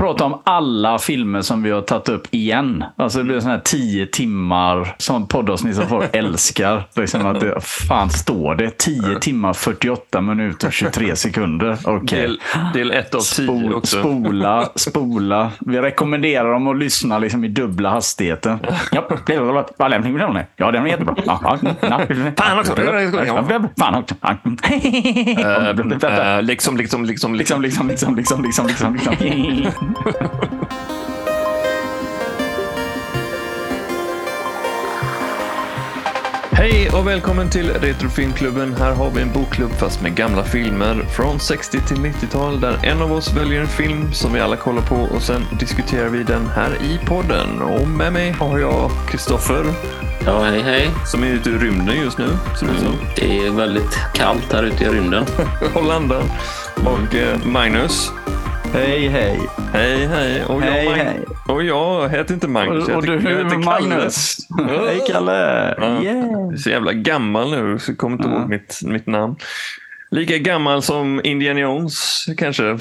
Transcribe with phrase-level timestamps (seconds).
[0.00, 2.84] prata om alla filmer som vi har tagit upp igen.
[2.96, 6.84] Alltså det blir sådana här tio timmar som poddavsnitt som folk älskar.
[6.96, 8.78] Liksom att det, fan står det?
[8.78, 11.78] 10 timmar, 48 minuter och 23 sekunder.
[11.84, 12.20] Okej.
[12.20, 12.40] Del,
[12.74, 14.00] del ett av tio Spol, också.
[14.00, 15.50] spola, spola.
[15.60, 18.58] Vi rekommenderar dem att lyssna liksom i dubbla hastigheten.
[18.92, 19.08] Ja,
[20.56, 21.14] ja den är jättebra.
[22.36, 22.74] Fan också.
[23.76, 24.12] Fan också.
[26.06, 27.62] Eh, liksom, liksom, liksom, liksom.
[27.62, 29.89] Liksom, liksom, liksom, liksom, liksom, liksom, liksom.
[36.52, 38.74] Hej och välkommen till Retrofilmklubben.
[38.74, 43.02] Här har vi en bokklubb fast med gamla filmer från 60 till 90-tal där en
[43.02, 46.46] av oss väljer en film som vi alla kollar på och sen diskuterar vi den
[46.46, 47.62] här i podden.
[47.62, 49.64] Och med mig har jag Kristoffer
[50.26, 50.90] Ja, hej hej.
[51.06, 52.28] som är ute i rymden just nu.
[52.58, 52.94] Ser det som.
[53.16, 55.24] Det är väldigt kallt här ute i rymden.
[55.74, 56.22] Hollanda.
[56.76, 58.12] Och eh, Magnus.
[58.72, 59.40] Hej, hej.
[59.72, 60.44] Hej, hej.
[60.44, 61.24] Och jag, Hej, Mag- hej.
[61.48, 62.88] Och jag heter inte Magnus.
[62.88, 63.64] Och, och heter, du, heter Kalle.
[63.64, 64.36] Magnus.
[64.68, 65.74] Hej, Kalle.
[65.78, 66.02] Ja.
[66.02, 66.30] Yeah.
[66.30, 68.38] Jag är så jävla gammal nu, så jag kommer inte Ja.
[68.40, 69.36] ihåg mitt, mitt namn.
[70.10, 72.64] Lika gammal som Indiana Jones, kanske.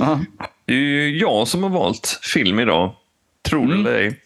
[0.00, 0.20] Ja.
[0.66, 2.92] Det är ju jag som har valt film idag.
[3.48, 3.86] Tror det Mm.
[3.86, 4.20] eller ej.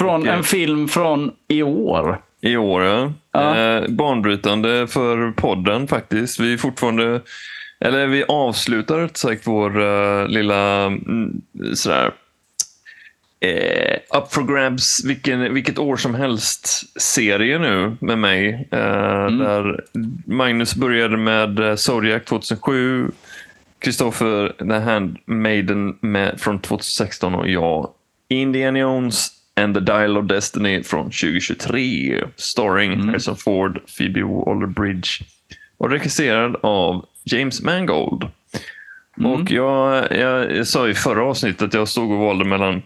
[0.00, 2.20] Från en film från i år.
[2.40, 3.12] I år, ja.
[3.32, 3.56] Ja.
[3.58, 6.40] Eh, banbrytande för podden faktiskt.
[6.40, 7.20] Vi är fortfarande,
[7.80, 11.42] eller vi avslutar rätt sagt vår eh, lilla mm,
[11.74, 12.12] sådär
[13.40, 18.68] eh, Up for grabs vilken, vilket år som helst serie nu med mig.
[18.70, 19.84] Eh, Där
[20.26, 23.10] Magnus började med Zodiac 2007.
[23.78, 27.90] Kristoffer The Handmaiden med, från 2016 och jag
[28.28, 29.28] Indiana Jones
[29.60, 32.24] and the Dial of Destiny från 2023.
[32.36, 35.22] Starring Harrison Ford, Phoebe Waller-Bridge
[35.78, 38.24] och regisserad av James Mangold.
[39.16, 42.82] Och jag, jag, jag sa i förra avsnittet att jag stod och valde mellan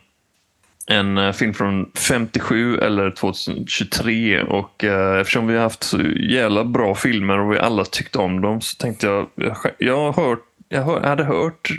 [0.86, 6.64] en eh, film från 57 eller 2023 och eh, eftersom vi har haft så jävla
[6.64, 10.45] bra filmer och vi alla tyckte om dem så tänkte jag, jag, jag, har hört,
[10.68, 11.70] jag, hör, hade hört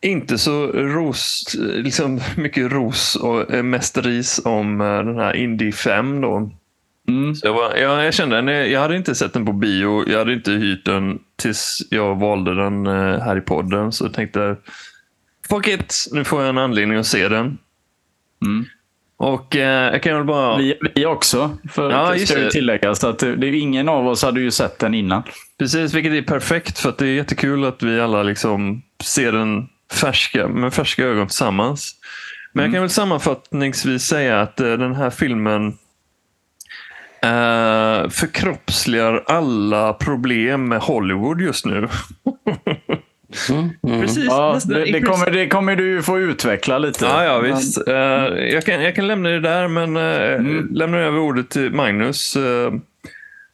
[0.00, 6.20] inte så ros, liksom mycket ros och eh, mest ris om den här Indie 5
[6.20, 6.50] då.
[7.10, 7.34] Mm.
[7.34, 10.18] Så jag, var, jag, jag kände, nej, jag hade inte sett den på bio, jag
[10.18, 13.92] hade inte hyrt den tills jag valde den eh, här i podden.
[13.92, 14.56] Så jag tänkte,
[15.48, 17.58] fuck it, nu får jag en anledning att se den.
[18.44, 18.64] Mm.
[19.16, 20.56] Och eh, jag kan väl bara...
[20.56, 23.04] Vi, vi också, för Ja, det ska ju tilläggas.
[23.04, 25.22] Att det, det ingen av oss hade ju sett den innan.
[25.58, 30.48] Precis, vilket är perfekt för det är jättekul att vi alla liksom ser den färska,
[30.48, 31.94] med färska ögon tillsammans.
[32.52, 35.78] Men jag kan väl sammanfattningsvis säga att eh, den här filmen
[37.22, 41.88] eh, förkroppsligar alla problem med Hollywood just nu.
[43.50, 44.00] Mm, mm.
[44.00, 47.04] Precis, Ja, det, det, kommer, det kommer du ju få utveckla lite.
[47.04, 47.88] Ja, ja Men- visst.
[47.88, 50.68] Eh, jag, kan, jag kan lämna det där, men uh, Mm.
[50.72, 52.36] lämnar över ordet till Magnus.
[52.36, 52.72] Eh,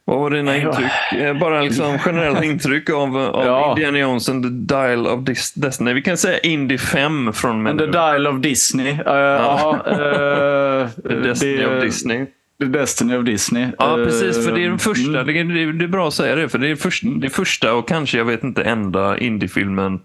[0.05, 0.69] vad var dina Ja.
[0.69, 1.41] intryck?
[1.41, 3.71] Bara liksom generella intryck av, av Ja.
[3.71, 5.93] Indiana Jones and the Dial of Dis- Destiny.
[5.93, 7.87] Vi kan säga Indy 5 från And the.
[7.87, 8.93] Dial of Disney.
[8.93, 9.79] Uh, ja.
[9.87, 12.27] uh, The Destiny det- of Disney.
[12.59, 13.69] The Destiny of Disney.
[13.79, 14.45] Ja, Eh, precis.
[14.45, 15.21] För det är den första.
[15.21, 15.27] mm.
[15.27, 16.49] Det, är, det är- bra att säga det.
[16.49, 20.01] För det är, först, det första och kanske, jag vet inte, enda indiefilmen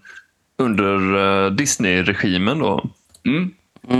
[0.58, 2.58] under uh, Disney-regimen.
[2.58, 2.90] då.
[3.26, 3.50] Mm.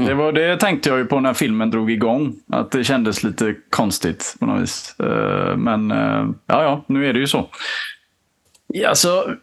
[0.06, 2.34] Det, var, det tänkte jag ju på när filmen drog igång.
[2.52, 4.94] Att det kändes lite konstigt på något vis.
[5.00, 7.48] Eh, Men eh, ja, ja, nu är det ju så.
[8.66, 9.34] Ja, alltså,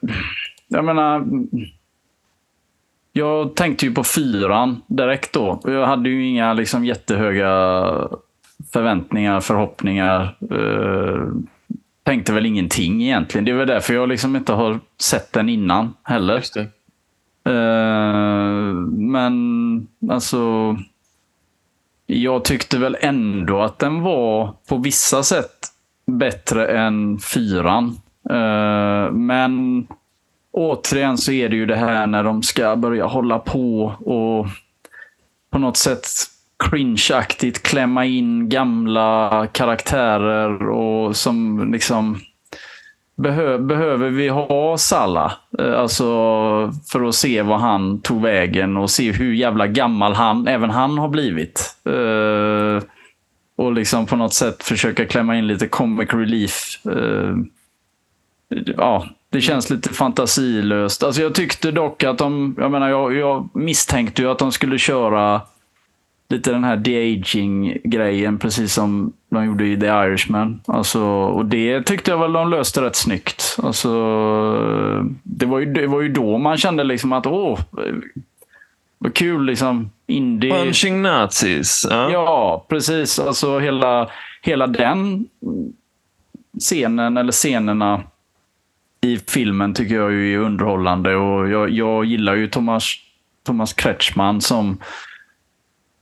[0.67, 1.25] jag menar.
[3.13, 5.61] Jag tänkte ju på fyran direkt då.
[5.63, 7.49] Jag hade ju inga liksom jättehöga
[8.73, 10.37] förväntningar, förhoppningar.
[10.51, 11.27] Eh,
[12.03, 13.45] tänkte väl ingenting egentligen.
[13.45, 16.43] Det är väl därför jag liksom inte har sett den innan heller.
[17.45, 20.75] Eh, men alltså.
[22.05, 25.67] Jag tyckte väl ändå att den var på vissa sätt
[26.05, 27.97] bättre än fyran.
[28.29, 29.87] Eh, men
[30.51, 34.47] återigen så är det ju det här när de ska börja hålla på och
[35.49, 36.05] på något sätt
[36.59, 42.19] cringeaktigt klämma in gamla karaktärer och som liksom
[43.21, 45.33] Behö, behöver vi ha Salla?
[45.59, 46.03] Eh, Alltså
[46.91, 50.97] för att se vad han tog vägen och se hur jävla gammal han, även han
[50.97, 51.75] har blivit.
[51.85, 52.83] Eh,
[53.57, 56.85] och liksom på något sätt försöka klämma in lite comic relief.
[56.85, 57.35] Eh,
[58.77, 61.03] ja, det känns lite fantasilöst.
[61.03, 64.77] Alltså jag tyckte dock att de, jag menar jag, jag misstänkte ju att de skulle
[64.77, 65.41] köra
[66.29, 70.61] lite den här de-aging-grejen, precis som de gjorde i The Irishman.
[70.65, 73.57] Alltså, och det tyckte jag väl de löste rätt snyggt.
[73.63, 73.89] Alltså,
[75.23, 77.59] det, var ju, det var ju då man kände liksom att åh,
[78.97, 79.89] vad kul liksom.
[80.07, 80.51] Indie.
[80.51, 81.87] Punching Nazis.
[81.89, 82.11] Ja.
[82.11, 83.19] Ja, precis.
[83.19, 84.09] Alltså hela,
[84.41, 85.25] hela den
[86.59, 88.03] scenen eller scenerna
[89.01, 92.83] i filmen tycker jag ju är underhållande och jag, jag gillar ju Thomas,
[93.45, 94.77] Thomas Kretschmann som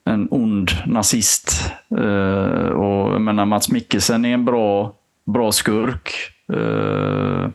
[0.07, 1.71] en ond nazist.
[1.97, 4.93] Eh, och jag menar, Mats Mikkelsen är en bra,
[5.25, 6.13] bra skurk.
[6.53, 7.49] Eh,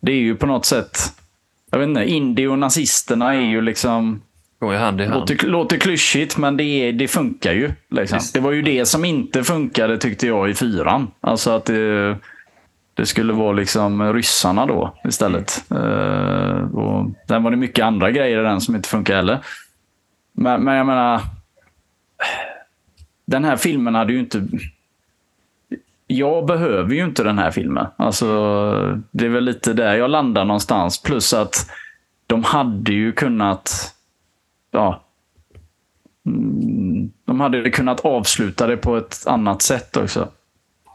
[0.00, 0.98] det är ju på något sätt,
[1.70, 4.20] jag vet inte, indie och nazisterna är ju liksom
[4.58, 5.20] Går ju hand i hand.
[5.20, 7.72] Låter, låter klyschigt, men det, är, det funkar ju.
[7.90, 8.18] Liksom.
[8.34, 11.10] Det var ju det som inte funkade tyckte jag i fyran.
[11.20, 12.16] Alltså att det,
[12.94, 15.64] det skulle vara liksom ryssarna då istället.
[15.72, 19.38] Uh, och sen var det mycket andra grejer i den som inte funkar heller.
[20.32, 21.20] Men, men jag menar,
[23.24, 24.42] den här filmen hade ju inte...
[26.06, 27.86] Jag behöver ju inte den här filmen.
[27.96, 28.26] Alltså,
[29.10, 31.02] det är väl lite där jag landar någonstans.
[31.02, 31.70] Plus att
[32.26, 33.94] de hade ju kunnat
[34.70, 35.04] ja,
[36.26, 40.28] mm, de hade kunnat avsluta det på ett annat sätt också.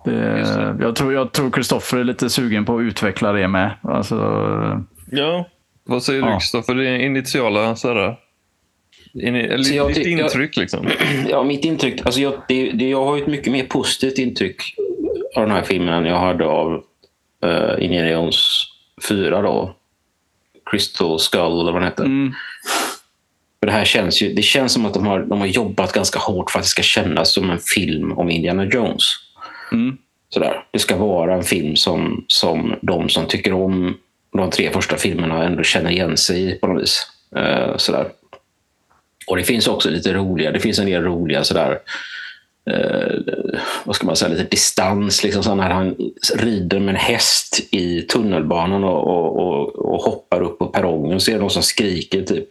[0.06, 0.40] Det,
[0.80, 3.72] jag tror jag tror Kristoffer är lite sugen på att utveckla det med.
[3.82, 4.16] Alltså,
[5.12, 5.46] Ja.
[5.84, 6.32] Vad säger du.
[6.32, 6.76] Kristoffer?
[6.76, 8.18] Det initiala sådär.
[9.13, 10.90] Eller, jag ditt intryck liksom.
[11.30, 12.06] Ja, mitt intryck.
[12.06, 14.75] Alltså jag, det, det, jag har ett mycket mer positivt intryck
[15.36, 16.84] av den här filmen än jag hade av
[17.46, 18.38] uh, Indiana Jones
[19.10, 19.42] 4.
[19.42, 19.75] Då.
[20.72, 22.04] Crystal Skull eller vad den heter.
[22.04, 22.34] mm,
[23.60, 26.19] För det här känns ju, det känns som att de har, de har jobbat ganska
[26.19, 29.04] hårt för att det ska kännas som en film om Indiana Jones.
[29.72, 29.98] mm,
[30.30, 30.63] Sådär.
[30.72, 33.98] Det ska vara en film som, som de som tycker om
[34.34, 37.08] de tre första filmerna ändå känner igen sig i på något vis.
[37.36, 38.08] Eh, sådär.
[39.28, 41.80] Och det finns också lite roliga, det finns en del roliga sådär,
[42.72, 43.34] eh,
[43.84, 45.24] vad ska man säga, lite distans.
[45.24, 45.96] Liksom så när han
[46.36, 51.22] rider med en häst i tunnelbanan och, och, och, och hoppar upp på perrongen och
[51.22, 52.48] ser någon som skriker typ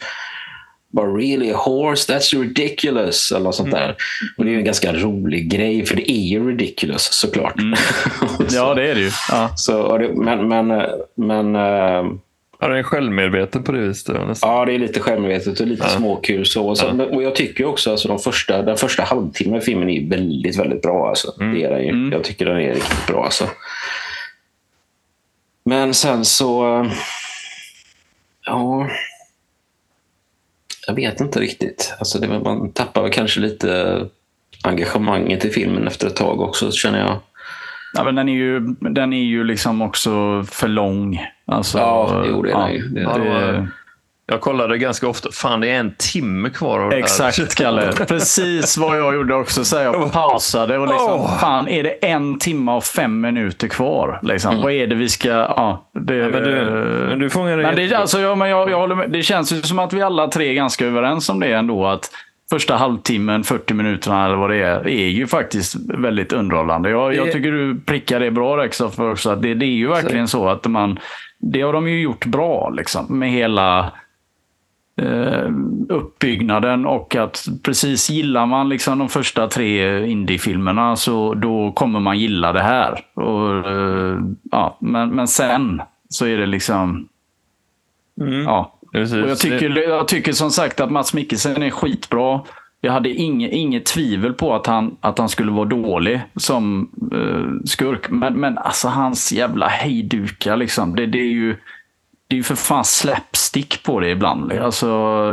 [0.92, 3.32] But really a horse, that's ridiculous.
[3.32, 3.96] Eller något sånt där.
[4.36, 7.54] Och det är en ganska rolig grej, för det är ju ridiculous såklart.
[8.50, 9.10] ja, det är det ju.
[9.30, 9.52] Ja.
[9.56, 10.86] Så, det, men men, eh,
[11.16, 12.12] men eh,
[12.60, 14.14] Ja, det är självmedveten på det viset.
[14.18, 14.50] ja, nästan.
[14.50, 16.46] ja, det är lite självmedvetet och lite småkul.
[16.46, 16.68] Så.
[16.68, 19.90] Och, så, men- och jag tycker också alltså, de första, den första halvtimmen i filmen
[19.90, 21.08] är väldigt, väldigt bra.
[21.08, 21.34] Alltså.
[21.38, 22.10] Det är den ju.
[22.12, 23.24] Jag tycker den är riktigt bra.
[23.24, 23.48] Alltså.
[25.64, 26.80] Men sen så...
[26.80, 26.92] eh,
[28.46, 28.88] Ja...
[30.86, 31.94] Jag vet inte riktigt.
[31.98, 34.00] Alltså det, man tappar väl kanske lite
[34.64, 37.20] engagemanget i filmen efter ett tag också, känner jag.
[37.94, 41.20] Ja, men den är ju, den är ju liksom också för lång.
[41.46, 42.88] Alltså, Ja, jo, det är den ju.
[42.88, 43.68] Det är det-
[44.26, 45.28] Jag kollade ganska ofta.
[45.32, 46.92] Fan, det är en timme kvar av.
[46.92, 47.92] Exakt, Kalle.
[48.08, 49.64] Precis vad jag gjorde också.
[49.64, 51.38] Så jag pausade och liksom, Åh.
[51.38, 54.18] fan, är det en timme och fem minuter kvar?
[54.22, 55.28] Liksom, Vad är det vi ska...
[55.28, 56.64] Ja, det, Ja, men, du,
[57.08, 59.10] men du fångar det men det, alltså, ja, men jag, jag håller med.
[59.10, 61.86] det känns ju som att vi alla tre är ganska överens om det ändå.
[61.86, 62.10] Att
[62.50, 66.90] första halvtimmen, 40 minuterna eller vad det är, är ju faktiskt väldigt underhållande.
[66.90, 69.30] Jag, jag Det- tycker du prickar det bra Rex, för också.
[69.30, 70.98] Att det, det är ju verkligen så att man...
[71.38, 73.92] Det har de ju gjort bra liksom, med hela
[75.00, 75.48] eh,
[75.88, 82.18] uppbyggnaden och att precis gillar man liksom de första tre indiefilmerna så då kommer man
[82.18, 83.00] gilla det här.
[83.14, 84.18] Och, eh,
[84.50, 87.08] ja, men, men sen så är det liksom...
[88.20, 88.42] Mm.
[88.42, 88.74] Ja.
[88.92, 89.24] Precis.
[89.24, 92.40] Och jag, tycker, jag tycker som sagt att Mats Mikkelsen är skitbra.
[92.80, 97.66] Jag hade inget, inget tvivel på att han, att han skulle vara dålig som eh,
[97.66, 98.10] skurk.
[98.10, 100.96] Men, men alltså hans jävla hejdukar liksom.
[100.96, 101.56] Det, det är ju
[102.30, 104.52] det är ju för fan slapstick på det ibland.
[104.52, 104.86] Alltså,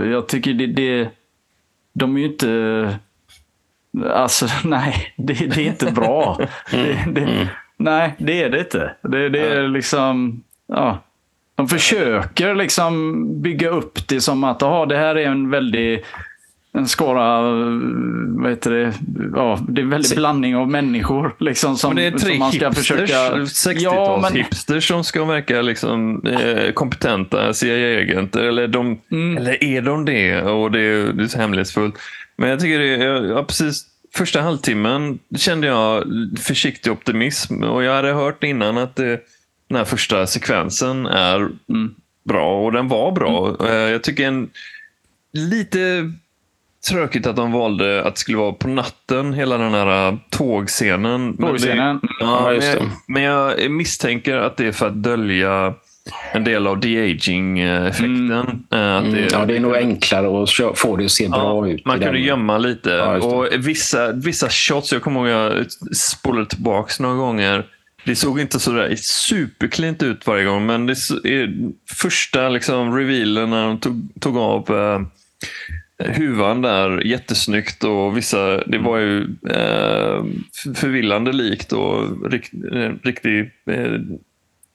[0.05, 1.09] jag tycker det, det...
[1.93, 2.99] De är ju inte...
[4.13, 5.13] Alltså, nej.
[5.17, 6.39] Det, det är inte bra.
[6.71, 8.95] Det, det, nej, det är det inte.
[9.01, 10.43] Det, det är liksom...
[10.67, 11.03] Ja.
[11.57, 16.03] De försöker liksom bygga upp det som att aha, det här är en väldig
[16.73, 17.41] en skara,
[18.41, 18.93] vad heter det,
[19.35, 21.35] ja, det är en väldig blandning av människor.
[21.39, 23.35] Liksom, som, Men det är tre som man ska hipsters, försöka...
[23.35, 28.43] 60-tals men- hipsters som ska verka liksom, eh, kompetenta CIA-agenter.
[28.43, 29.37] Eller, de, Mm.
[29.37, 30.41] eller är de det?
[30.41, 31.95] Och det är, det är så hemlighetsfullt.
[32.35, 33.85] Men jag tycker det, ja, precis
[34.15, 36.03] första halvtimmen kände jag
[36.39, 37.63] försiktig optimism.
[37.63, 39.19] Och jag hade hört innan att det,
[39.67, 41.35] den här första sekvensen är
[41.69, 41.95] Mm.
[42.23, 42.65] bra.
[42.65, 43.55] Och den var bra.
[43.67, 44.49] Eh, Jag tycker en
[45.33, 46.11] lite
[46.89, 51.21] tråkigt att de valde att det skulle vara på natten, hela den här äh, tågscenen.
[51.25, 51.99] Men det- Tågscenen.
[52.01, 52.89] Ja, Ja, men, just jag, det.
[53.07, 55.73] men jag misstänker att det är för att dölja
[56.31, 58.63] en del av de-aging-effekten.
[58.71, 61.85] Äh, att Mm, ja, det är nog enklare att få det att se bra ut.
[61.85, 62.89] man kunde gömma lite.
[62.89, 67.65] Ja, och vissa, vissa shots, jag kommer ihåg jag spolade tillbaka några gånger.
[68.07, 73.67] Det såg inte sådär superklint ut varje gång, men det är första liksom, revealen när
[73.67, 75.01] de tog, tog av eh,
[76.11, 80.25] huvan där jättesnyggt och vissa, det var ju eh,
[80.75, 83.99] förvillande likt och rikt, eh, riktig eh,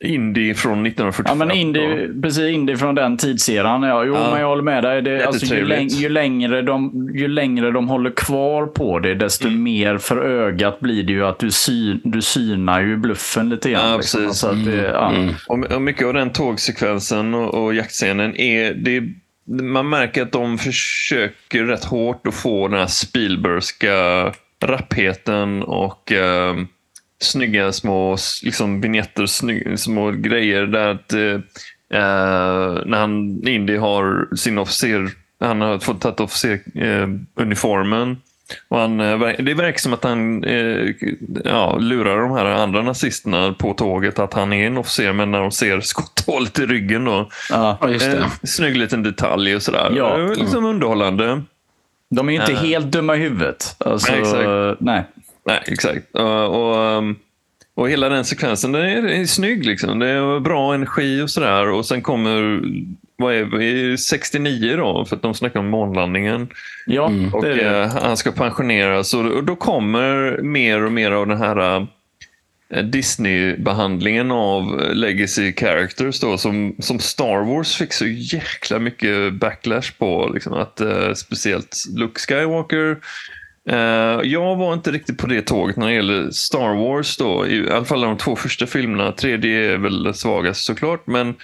[0.02, 1.38] indie från 1945.
[1.38, 3.82] Ja, men indie, precis, indie från den tidseran.
[3.82, 4.30] Ja, jo, Ja.
[4.30, 5.02] men jag håller med dig.
[5.02, 9.48] Det, alltså, ju, läng, ju, längre de, ju längre de håller kvar på det, desto
[9.48, 9.62] Mm.
[9.62, 13.90] mer för ögat blir det ju att du, syn, du synar ju bluffen lite grann.
[13.90, 14.20] Ja, liksom.
[14.20, 14.38] precis.
[14.40, 15.12] Så att det, ja.
[15.48, 18.74] Och, och mycket av den tågsekvensen och, och jaktscenen är...
[18.74, 19.02] Det,
[19.62, 24.32] man märker att de försöker rätt hårt att få den här Spielbergska
[24.64, 26.54] rappheten och eh,
[27.22, 30.66] snygga små liksom, vignetter, snygg, små grejer.
[30.66, 31.20] Där att, eh,
[32.00, 35.08] eh, när han, Indy har sin officer,
[35.40, 37.18] han har fått tagit officeruniformen.
[37.36, 38.16] Eh, uniformen.
[38.68, 40.88] och han, eh, det verkar som att han eh,
[41.44, 45.40] ja, lurar de här andra nazisterna på tåget att han är en officer, men när
[45.40, 47.28] de ser skotthålet i ryggen då.
[47.50, 47.78] Ja.
[47.80, 48.16] Ja, just det.
[48.18, 49.92] Eh, snygg liten detalj och sådär.
[49.96, 50.20] Ja.
[50.20, 51.42] Eh, Liksom underhållande.
[52.10, 52.58] De är ju inte Ja.
[52.58, 53.76] helt dumma i huvudet.
[53.78, 54.80] Alltså, Nej, exakt.
[54.80, 55.04] nej.
[55.46, 56.14] Nej, exakt.
[56.14, 57.16] Och, och, um,
[57.74, 59.66] och hela den sekvensen, den är, är snygg.
[59.66, 59.98] Liksom.
[59.98, 61.68] Det är bra energi och sådär.
[61.68, 62.62] Och sen kommer,
[63.16, 66.48] vad är vi, 69 då, för att de snackar om månlandningen.
[66.86, 67.80] Ja, Och det är det.
[67.82, 69.14] eh, han ska pensioneras.
[69.14, 71.76] Och, och då kommer mer och mer av den här
[72.74, 79.92] eh, Disney-behandlingen av legacy characters då, som, som Star Wars fick så jäkla mycket backlash
[79.98, 80.30] på.
[80.34, 82.96] Liksom, att, eh, speciellt Luke Skywalker.
[83.68, 87.16] Eh, jag var inte riktigt på det tåget när det gäller Star Wars.
[87.16, 89.12] Då, I alla fall de två första filmerna.
[89.12, 91.06] Tredje är väl svagast såklart.
[91.06, 91.34] Men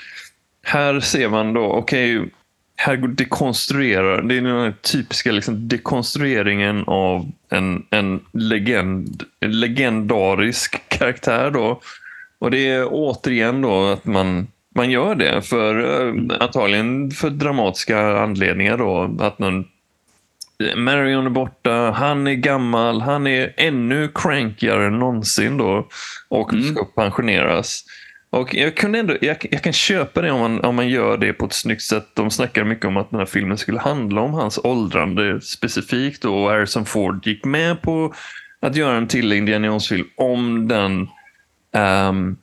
[0.63, 2.31] här ser man då, okej,
[2.77, 10.89] här går dekonstruerar, det är den typiska liksom dekonstrueringen av en, en, legend, en legendarisk
[10.89, 11.51] karaktär.
[11.51, 11.81] Då.
[12.39, 18.19] Och det är återigen då att man, man gör det för eh, antagligen för dramatiska
[18.19, 18.79] anledningar.
[18.79, 19.65] då Att man,
[20.77, 25.89] Marion är borta, han är gammal, han är ännu crankigare än någonsin då
[26.29, 27.85] och ska pensioneras.
[28.31, 31.33] Och jag, kunde ändå, jag, jag kan köpa det om man, om man gör det
[31.33, 32.07] på ett snyggt sätt.
[32.15, 36.23] De snackar mycket om att den här filmen skulle handla om hans åldrande specifikt.
[36.23, 38.15] då, Och Harrison Ford gick med på
[38.61, 41.09] att göra en till Indiana Jones-film om den
[41.73, 42.37] ehm,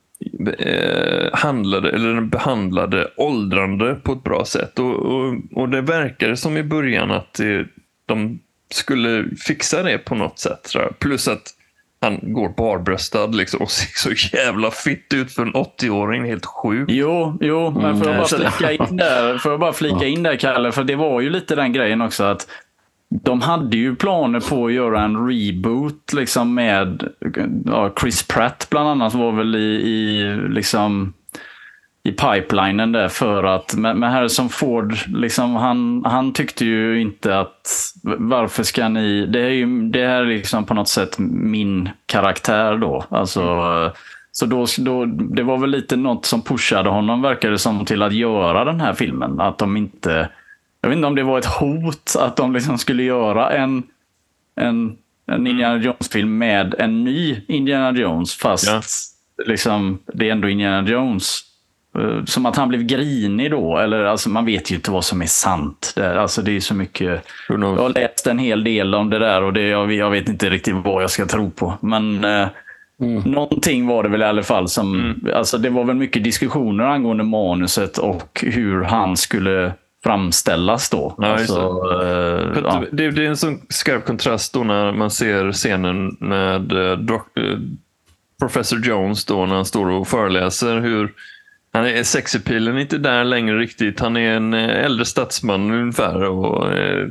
[0.58, 4.78] eh, handlade, eller den behandlade åldrande på ett bra sätt.
[4.78, 7.66] Och, och, och det verkar som i början att det,
[8.06, 10.72] de skulle fixa det på något sätt.
[10.98, 11.52] Plus att
[12.00, 16.24] han går barbröstad liksom, och ser så jävla fitt ut för en 80-åring.
[16.24, 16.92] Helt sjukt.
[16.92, 20.36] Jo, jo, men får jag bara flika in där, får jag bara flika in där
[20.36, 22.46] Kalle, för det var ju lite den grejen också att
[23.08, 27.08] de hade ju planer på att göra en reboot liksom med
[27.64, 31.12] ja, Chris Pratt bland annat var väl i, i liksom
[32.06, 37.38] i pipelinen där för att men, men Harrison Ford, liksom, han, han tyckte ju inte
[37.40, 41.88] att varför ska ni, det är ju det här är liksom på något sätt min
[42.06, 43.04] karaktär då.
[43.08, 43.42] Alltså,
[44.32, 48.02] Så då, då, det var väl lite något som pushade honom verkar det som till
[48.02, 49.40] att göra den här filmen.
[49.40, 50.28] Att de inte,
[50.80, 53.82] jag vet inte om det var ett hot att de liksom skulle göra en,
[54.60, 54.96] en,
[55.26, 58.80] en Indiana Jones-film med en ny Indiana Jones fast Ja.
[59.46, 61.42] liksom, det är ändå Indiana Jones.
[61.98, 63.78] Eh, Som att han blev grinig då.
[63.78, 65.92] Eller, alltså, man vet ju inte vad som är sant.
[65.96, 67.24] Det, alltså, det är så mycket.
[67.48, 70.50] Jag har läst en hel del om det där och det, jag, jag vet inte
[70.50, 71.74] riktigt vad jag ska tro på.
[71.80, 72.48] Men eh,
[73.24, 74.68] någonting var det väl i alla fall.
[74.68, 79.72] Som, alltså, det var väl mycket diskussioner angående manuset och hur han skulle
[80.04, 81.14] framställas då.
[81.18, 81.60] Ja, alltså,
[81.92, 82.84] eh, För ja.
[82.92, 87.58] det, det är en sån skarp kontrast då när man ser scenen med eh, eh,
[88.40, 90.80] Professor Jones då när han står och föreläser.
[90.80, 91.12] hur
[91.76, 94.00] han är Sexappealen är inte där längre riktigt.
[94.00, 97.06] Han är en eh, äldre statsman ungefär och eh,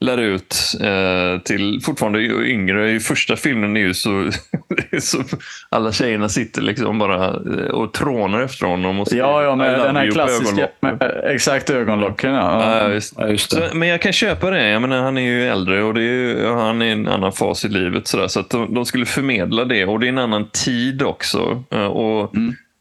[0.00, 2.90] lär ut eh, till fortfarande yngre.
[2.90, 4.30] I första filmen är ju så,
[5.00, 5.22] så
[5.68, 9.00] alla tjejerna sitter liksom bara eh, och trånar efter honom.
[9.00, 12.32] Och Ja, ja, "I med den här you" på klassiska, med, exakt ögonlocken.
[12.34, 12.78] Ja.
[12.82, 13.14] Ja, just.
[13.18, 13.50] Ja, just.
[13.50, 14.68] Så, men jag kan köpa det.
[14.68, 17.32] Jag menar, han är ju äldre och det är ju, han är i en annan
[17.32, 18.06] fas i livet.
[18.08, 19.84] Så, där, så att de, de skulle förmedla det.
[19.84, 21.64] Och det är en annan tid också.
[21.70, 22.32] Eh, Och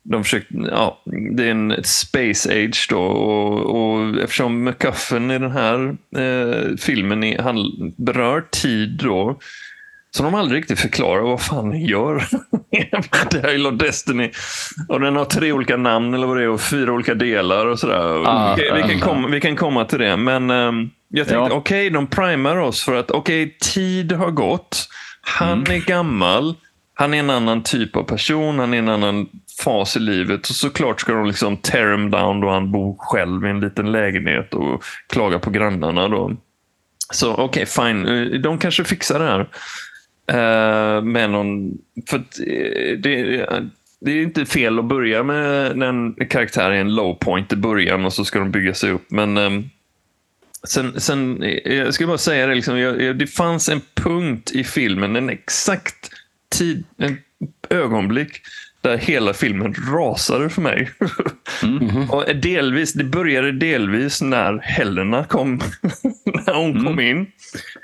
[0.04, 1.02] de försökte, ja,
[1.36, 3.02] det är en space age då.
[3.02, 7.56] Och, och eftersom McCuffen i den här eh, filmen är, han
[7.98, 9.40] berör tid då.
[10.12, 12.24] Så de aldrig riktigt förklarar vad fan den gör.
[13.42, 14.32] Dial of Destiny.
[14.88, 17.80] Och den har tre olika namn eller vad det är och fyra olika delar och
[17.80, 18.24] sådär.
[18.28, 20.18] Ah, Okej, vi, kan ah, komma, vi kan komma till det.
[20.18, 21.58] Men ehm, jag tänkte, Ja.
[21.58, 24.88] okej, de primar oss för att okej, tid har gått.
[25.22, 26.56] Han är gammal.
[26.94, 28.60] Han är en annan typ av person.
[28.60, 29.28] Han är en annan
[29.64, 30.50] fas i livet.
[30.50, 33.92] Och såklart ska de liksom tear him down då han bor själv i en liten
[33.92, 36.08] lägenhet och klaga på grannarna.
[36.08, 36.38] Då.
[37.14, 38.08] Så okej, okay, fine.
[38.08, 39.50] Eh, de kanske fixar det här.
[40.32, 41.78] Uh, med någon...
[42.10, 43.46] För att, eh, det,
[44.02, 48.06] det är inte fel att börja med en karaktär i en low point i början
[48.06, 49.12] och så ska de bygga sig upp.
[49.12, 49.70] Men um,
[50.68, 55.16] sen, sen, jag ska bara säga det, liksom, jag, det fanns en punkt i filmen,
[55.16, 56.10] en exakt
[56.50, 57.18] tid, en
[57.70, 58.42] ögonblick
[58.82, 60.90] där hela filmen rasade för mig.
[61.64, 62.10] Mm.
[62.10, 65.56] och delvis, det började delvis när Helena kom,
[66.46, 66.86] när hon mm.
[66.86, 67.28] kom in.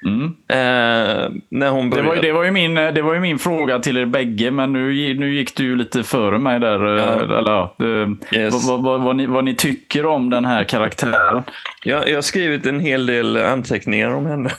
[0.06, 0.25] Mm.
[0.48, 3.98] Eh, när hon det, var, det, var ju min, det var ju min fråga till
[3.98, 6.98] er bägge, men nu, nu gick du lite före mig där.
[6.98, 7.75] Eh, ja.
[7.80, 8.68] Eller, yes.
[8.68, 11.44] vad, vad, vad, ni, vad ni tycker om den här karaktären.
[11.84, 14.52] Ja, jag har skrivit en hel del anteckningar om henne.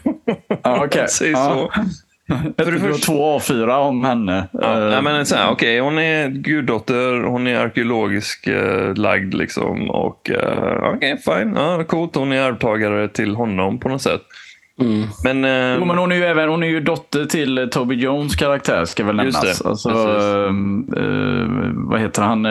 [0.63, 1.07] Ja, okay.
[1.09, 1.71] så.
[2.29, 4.49] För det första två A4 om henne.
[4.53, 9.35] Ja, uh, men så här, okay, hon är guddotter, hon är arkeologisk uh, lagd.
[9.35, 10.37] Liksom, och uh,
[10.95, 11.55] Okej, okay, fine.
[11.57, 12.15] Ja, coolt.
[12.15, 14.23] Hon är arvtagare till honom på något sätt.
[14.81, 15.03] Mm.
[15.25, 18.37] Men, uh, jo, men hon är ju även hon är ju dotter till Toby Jones
[18.37, 19.63] karaktär, ska väl nämnas.
[19.63, 19.91] Alltså,
[21.73, 22.43] vad heter han?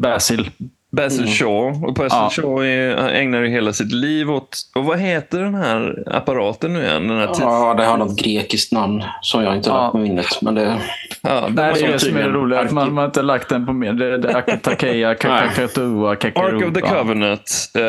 [0.00, 0.50] Basil
[0.94, 1.32] Basil mm.
[1.32, 1.86] Shaw.
[1.86, 2.30] Och Basil ja.
[2.30, 4.58] Shaw är, ägnar ju hela sitt liv åt...
[4.74, 7.08] Och vad heter den här apparaten nu igen?
[7.08, 9.82] Den här ja, det har något grekiskt namn som jag inte har ja.
[9.82, 10.42] lagt på minnet.
[10.42, 10.80] Men det,
[11.22, 12.58] ja, det, är det som är roligt.
[12.58, 13.98] Att man, har inte lagt den på minnet.
[13.98, 17.70] Det, det är Akitakeia, Kakatua, Ark of the Covenant.
[17.78, 17.82] Uh,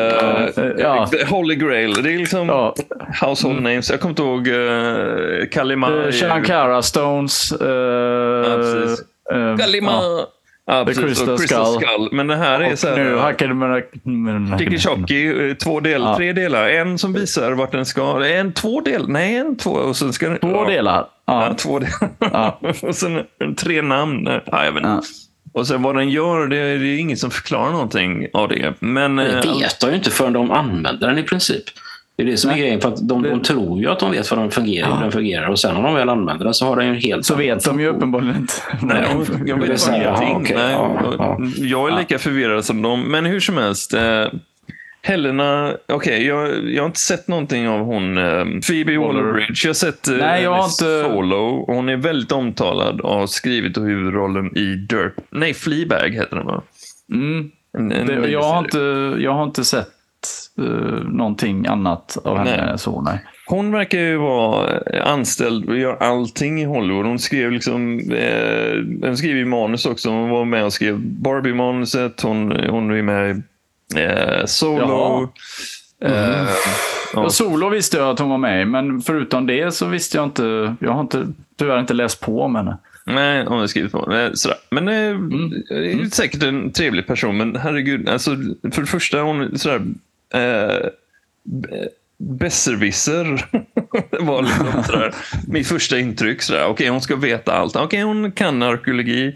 [0.78, 1.08] ja.
[1.30, 2.02] Holy Grail.
[2.02, 2.74] Det är liksom ja.
[3.20, 3.72] household mm.
[3.72, 3.90] names.
[3.90, 5.90] Jag kommer inte ihåg uh, Kalima.
[5.90, 7.52] Uh, Shankara Stones.
[7.62, 9.04] Uh, ja, precis.
[9.34, 10.00] Uh, Kalima.
[10.66, 11.04] Ja, precis.
[11.04, 11.82] Crystal, Crystal Skull.
[11.82, 12.08] Skull.
[12.12, 12.96] Men det här är så här...
[12.96, 14.58] Nu hackar du med...
[14.58, 16.16] Tiki två delar, ja.
[16.16, 16.68] tre delar.
[16.68, 18.26] En som visar vart den ska.
[18.26, 19.06] En, två delar.
[19.08, 19.70] Nej, en, två.
[19.70, 20.64] Och sen ska två ja.
[20.64, 21.06] delar.
[21.26, 21.46] Ja.
[21.46, 21.54] ja.
[21.54, 22.10] två delar.
[22.18, 22.60] Ja.
[22.82, 23.22] och sen
[23.56, 24.28] tre namn.
[24.46, 25.06] Ja, jag vet inte.
[25.52, 28.74] Och sen vad den gör, det är, det är ingen som förklarar någonting av det.
[28.78, 31.64] Men, det eh, vet de ju inte förrän de använder den i princip.
[32.16, 32.80] Det är det som är grejen.
[32.80, 35.48] För att de, de tror ju att de vet vad den fungerar, hur den fungerar.
[35.48, 37.24] Och sen när de väl använder den så har den ju helt...
[37.24, 38.52] Så vet de ju uppenbarligen inte.
[38.82, 39.04] Nej,
[39.46, 40.36] jag vet ingenting.
[40.36, 43.02] Okay, Nej, ja, ja, jag är lika förvirrad som dem.
[43.02, 43.94] Men hur som helst.
[43.94, 44.26] Eh,
[45.02, 49.64] Helena, okej, okay, jag, jag har inte sett någonting av hon eh, Phoebe Waller-Bridge.
[49.64, 51.02] Jag har sett eh, Nej, jag har inte...
[51.02, 51.64] Solo.
[51.66, 55.14] Hon är väldigt omtalad och har skrivit huvudrollen i Dirt.
[55.30, 56.62] Nej, Fleabag heter den va?
[57.12, 57.50] Mm.
[57.78, 58.78] En, en det, jag, har inte,
[59.22, 59.95] jag har inte sett
[60.58, 62.78] uh, någonting annat av henne nej.
[62.78, 63.00] så.
[63.00, 63.18] Nej.
[63.48, 67.06] Hon verkar ju vara anställd och gör allting i Hollywood.
[67.06, 70.10] Hon skrev liksom, eh, hon skrev manus också.
[70.10, 72.22] Hon var med och skrev Barbie-manuset.
[72.22, 73.42] Hon, hon är med
[73.94, 75.28] i eh, Solo.
[76.00, 76.14] Mm.
[76.14, 76.48] Eh,
[77.14, 77.30] ja.
[77.30, 80.76] Solo visste jag att hon var med i, men förutom det så visste jag inte.
[80.80, 81.26] Jag har inte,
[81.58, 82.78] tyvärr inte läst på om henne.
[83.06, 84.30] Nej, hon har skrivit på.
[84.34, 84.58] Sådär.
[84.70, 85.52] Men eh, mm.
[85.70, 86.10] är mm.
[86.10, 87.36] säkert en trevlig person.
[87.36, 88.30] Men herregud, alltså,
[88.72, 89.82] för det första hon sådär,
[90.34, 90.88] eh,
[92.18, 93.46] besserwisser
[94.20, 95.14] var liksom sådär,
[95.48, 96.42] mitt första intryck.
[96.50, 97.76] Okej, okay, hon ska veta allt.
[97.76, 99.34] Okej, okay, hon kan arkeologi.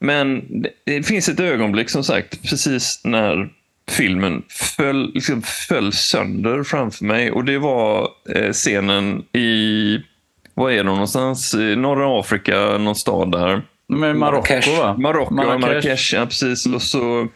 [0.00, 3.48] Men det, det, finns ett ögonblick, som sagt, precis när
[3.90, 4.42] filmen
[4.76, 7.30] föll, liksom, föll sönder framför mig.
[7.30, 9.98] Och det var eh, scenen i,
[10.54, 11.54] vad är det någonstans?
[11.54, 13.62] I norra Afrika, någon stad där.
[14.14, 14.96] Marocko va?
[14.98, 15.60] Marocko, Marrakesh.
[15.60, 16.66] Marrakesh ja, precis.
[16.66, 17.28] Och så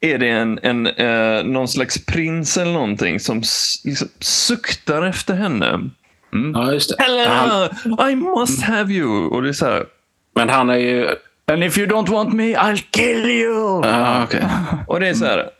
[0.00, 3.42] är det en, en, eh, någon slags prins eller någonting som
[3.84, 5.90] liksom suktar efter henne.
[6.32, 6.52] Mm.
[6.54, 7.04] Ja, just det.
[7.04, 8.10] Helena, han...
[8.10, 9.28] I must have you.
[9.28, 9.86] Och det är så här.
[10.34, 11.08] Men han är ju...
[11.52, 13.82] And if you don't want me, I'll kill you!
[13.84, 14.42] Ah, okay.
[14.86, 15.50] Och det är så här.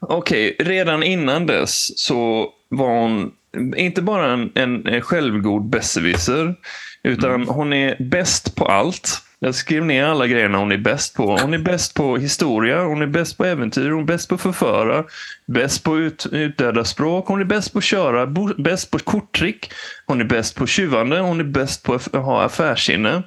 [0.00, 3.32] Okej, okay, redan innan dess så var hon
[3.76, 6.54] inte bara en, en självgod besserwisser,
[7.02, 7.48] utan mm.
[7.48, 9.22] hon är bäst på allt.
[9.44, 11.36] Jag skrev ner alla grejerna hon är bäst på.
[11.36, 15.04] Hon är bäst på historia, hon är bäst på äventyr, hon är bäst på förföra,
[15.46, 18.26] bäst på ut, utdöda språk, hon är bäst på att köra,
[18.58, 19.72] bäst på korttrick,
[20.06, 23.22] hon är bäst på tjuvande, hon är bäst på att ha affärsinne.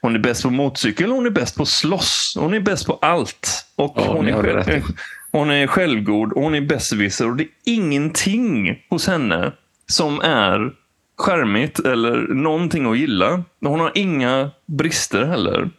[0.00, 3.66] Hon är bäst på motorcykel, hon är bäst på slåss, hon är bäst på allt.
[3.76, 4.82] Och ja, hon, är själv,
[5.32, 9.52] hon är självgod och hon är besserwisser och det är ingenting hos henne
[9.86, 10.72] som är
[11.22, 13.42] skärmigt eller någonting att gilla.
[13.60, 15.70] Hon har inga brister heller.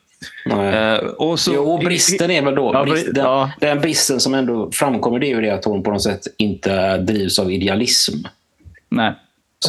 [0.45, 2.71] Eh, och så, jo, bristen är väl då...
[2.73, 3.51] Ja, brist, den, ja.
[3.59, 6.97] den bristen som ändå framkommer det är ju det att hon på något sätt inte
[6.97, 8.17] drivs av idealism.
[8.89, 9.13] Nej.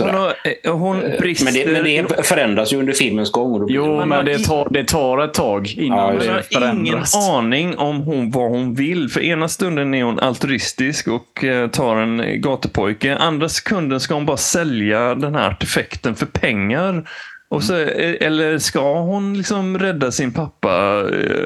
[0.00, 1.44] Hon, har, eh, hon brister...
[1.44, 3.66] men, det, men det förändras ju under filmens gång.
[3.68, 7.14] jo, men det tar, det tar ett tag innan ja, det förändras.
[7.14, 9.08] har ingen aning om hon, vad hon vill.
[9.08, 13.16] För ena stunden är hon altruistisk och eh, tar en gatupojke.
[13.16, 17.08] Andra sekunden ska hon bara sälja den här artefakten för pengar.
[17.48, 20.72] Och så, eh, eller ska hon liksom rädda sin pappa?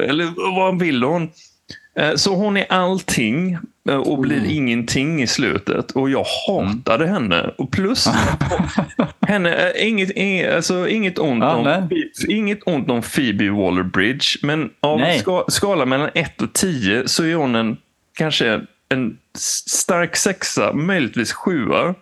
[0.09, 1.31] Eller vad vill hon?
[1.99, 3.59] Eh, Så hon är allting
[3.89, 4.51] eh, och blir Mm.
[4.51, 5.91] ingenting i slutet.
[5.91, 7.55] Och jag hatade henne.
[7.59, 8.09] Och plus,
[9.27, 11.91] henne, är inget, inget, alltså, inget, ont Ja, om,
[12.29, 14.39] inget ont om Phoebe Waller-Bridge.
[14.43, 17.77] Men av ska, skala mellan 1 och 10 så är hon en,
[18.19, 19.17] kanske en
[19.67, 21.95] stark sexa, möjligtvis sjua.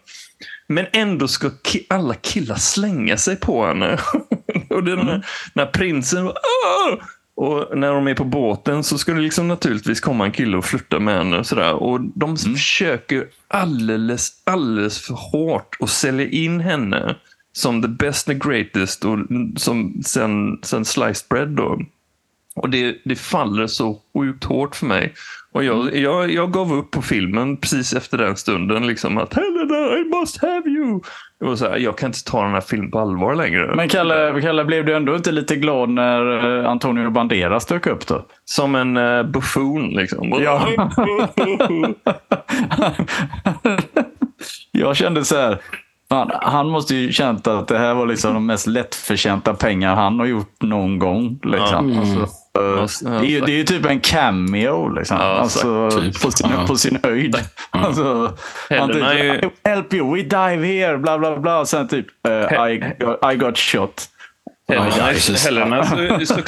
[0.69, 3.99] Men ändå ska ki- alla killar slänga sig på henne.
[4.71, 5.07] och det är Mm.
[5.07, 6.99] när, när prinsen "Åh!"
[7.37, 10.65] Och när de är på båten så ska det liksom naturligtvis komma en kille och
[10.65, 11.39] flirta med henne.
[11.39, 11.75] Och, sådär.
[11.75, 12.37] och de Mm.
[12.37, 17.17] försöker alldeles, alldeles för hårt att sälja in henne
[17.53, 19.19] som the best and greatest och
[19.57, 21.49] som sen, sen sliced bread.
[21.49, 21.81] Då.
[22.55, 25.15] Och det, det faller så sjukt hårt för mig.
[25.57, 28.87] Och jag, jag, jag gav upp på filmen precis efter den stunden.
[28.87, 31.01] Liksom att Helena, I must have you.
[31.41, 33.75] Det var så här, jag kan inte ta den här filmen på allvar längre.
[33.77, 38.07] Men Kalle, Kalle, blev du ändå inte lite glad när eh, Antonio Banderas dök upp
[38.07, 38.27] då?
[38.45, 39.89] Som en uh, buffoon.
[39.91, 40.35] Liksom.
[40.41, 40.69] Ja.
[44.73, 45.59] Jag kände så här.
[46.09, 50.19] Fan, han måste ju känt att det här var liksom de mest lättförtjänta pengar han
[50.19, 51.41] har gjort någon gång.
[51.43, 51.99] Liksom.
[51.99, 52.27] Alltså, eh, Ja,
[52.61, 54.89] det, är, ju- det är ju typ en cameo.
[54.89, 55.17] Liksom.
[55.17, 56.23] Ja, alltså, typ.
[56.23, 56.67] på, sin, Ja.
[56.67, 57.37] på sin höjd.
[57.71, 58.37] Alltså,
[58.71, 61.61] han typ, ju- help you, we dive here, bla bla bla.
[61.61, 64.03] Och sen typ, eh, I, got, I got shot.
[64.69, 65.13] Helena, Ja.
[65.45, 65.85] Helena,
[66.27, 66.41] så, så,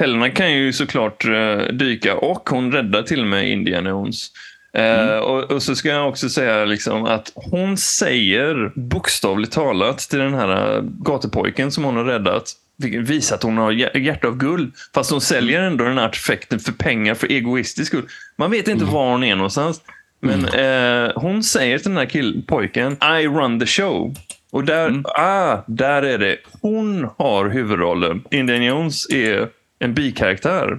[0.00, 4.28] Helena kan ju såklart eh, dyka och hon räddar till och med Indiana Jones.
[4.76, 10.18] Eh, och, och så ska jag också säga liksom att hon säger bokstavligt talat till
[10.18, 14.36] den här eh, gatupojken som hon har räddat visar att hon har hjär- hjärta av
[14.36, 14.72] guld.
[14.94, 18.08] Fast hon säljer ändå den här artefakten för pengar för egoistisk skull.
[18.36, 19.80] Man vet inte var hon är någonstans.
[20.20, 24.14] Men eh, hon säger till den här kill- pojken I run the show.
[24.50, 26.36] Och där, ah, där är det.
[26.60, 28.22] Hon har huvudrollen.
[28.30, 30.78] Indiana Jones är en bikaraktär.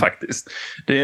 [0.00, 0.50] Faktiskt.
[0.86, 1.02] Det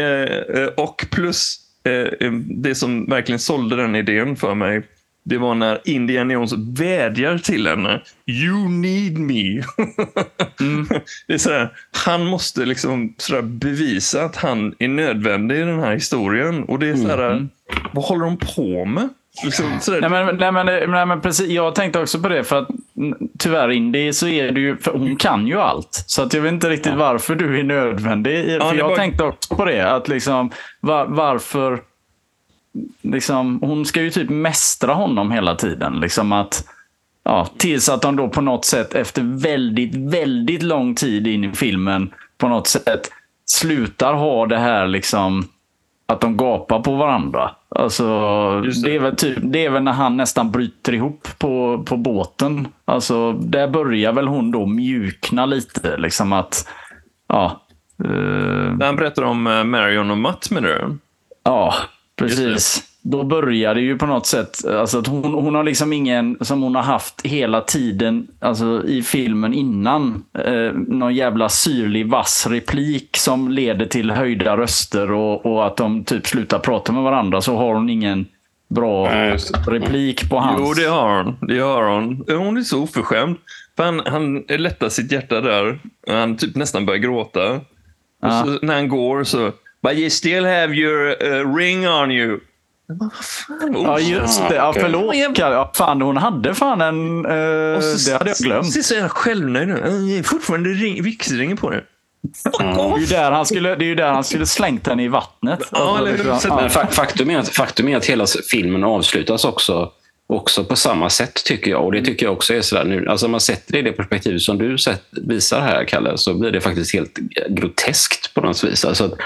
[0.57, 4.81] eh, och plus eh, det som verkligen sålde den idén för mig.
[5.23, 8.01] Det var när Indiana Jones vädjar till henne.
[8.27, 9.61] You need me.
[11.27, 11.69] Det är sådär,
[12.05, 16.63] han måste liksom sådär bevisa att han är nödvändig i den här historien.
[16.63, 17.47] Och det är sådär,
[17.91, 19.09] vad håller de på med?
[19.43, 19.65] Liksom,
[20.01, 23.17] Nej men, nej, men, nej, men precis, jag tänkte också på det för att mm,
[23.39, 26.03] tyvärr Indy så är det ju, för hon kan ju allt.
[26.07, 28.45] Så att jag vet inte riktigt varför du är nödvändig.
[28.45, 31.79] för är jag bara- tänkte också på det, att liksom var, varför
[33.01, 35.99] liksom, hon ska ju typ mästra honom hela tiden.
[35.99, 36.67] Liksom att,
[37.23, 41.51] ja, tills att de då på något sätt efter väldigt, väldigt lång tid in i
[41.51, 43.09] filmen på något sätt
[43.45, 45.47] slutar ha det här liksom
[46.05, 47.51] att de gapar på varandra.
[47.69, 48.05] Alltså,
[48.61, 48.83] det.
[48.83, 48.95] det.
[48.95, 52.67] är väl typ, det är väl när han nästan bryter ihop på, på båten.
[52.85, 55.97] Alltså, där börjar väl hon då mjukna lite.
[55.97, 56.69] Liksom att,
[57.27, 57.61] ja.
[57.97, 60.97] när han berättar om eh, Marion och Matt med det.
[61.43, 61.73] Ja,
[62.21, 62.83] precis.
[63.03, 66.61] Då börjar det ju på något sätt, alltså att hon, hon har liksom ingen, som
[66.61, 73.17] hon har haft hela tiden, alltså i filmen innan, eh, någon jävla syrlig vass replik
[73.17, 77.57] som leder till höjda röster och, och att de typ slutar prata med varandra så
[77.57, 78.25] har hon ingen
[78.67, 80.59] bra Nej, replik på hans.
[80.59, 81.35] Jo, det har hon.
[81.47, 82.25] Det har hon.
[82.27, 83.37] Hon är så oförskämd.
[83.75, 85.79] För han, han lättar sitt hjärta där.
[86.07, 87.59] Han typ nästan börjar gråta.
[88.21, 88.43] Ja.
[88.43, 89.51] så, när han går så...
[89.83, 92.39] But you still have your uh, ring on you.
[93.21, 93.73] Fan?
[93.83, 94.55] Ja, just det.
[94.55, 95.15] Ja, förlåt.
[95.35, 95.55] Kalle.
[95.55, 97.25] Ja, fan, hon hade fan en...
[97.25, 98.73] Eh, så- det hade jag glömt.
[98.73, 101.83] Ser så jävla självnöjd är Fortfarande ring, vigselringen på det.
[102.43, 105.03] Fuck Det är ju där han skulle, det är ju där han skulle slängt henne
[105.03, 105.59] i vattnet.
[105.71, 106.17] Ja, eller hur?
[106.17, 106.55] Så- ja.
[106.55, 109.91] Men fak- faktum, är att, faktum är att hela filmen avslutas också,
[110.31, 111.85] också på samma sätt, tycker jag.
[111.85, 113.07] Och det tycker jag också är sådär nu.
[113.07, 116.51] Alltså man sätter det i det perspektiv som du sett, visar här, Kalle, så blir
[116.51, 118.85] det faktiskt helt groteskt på något vis.
[118.85, 119.17] Alltså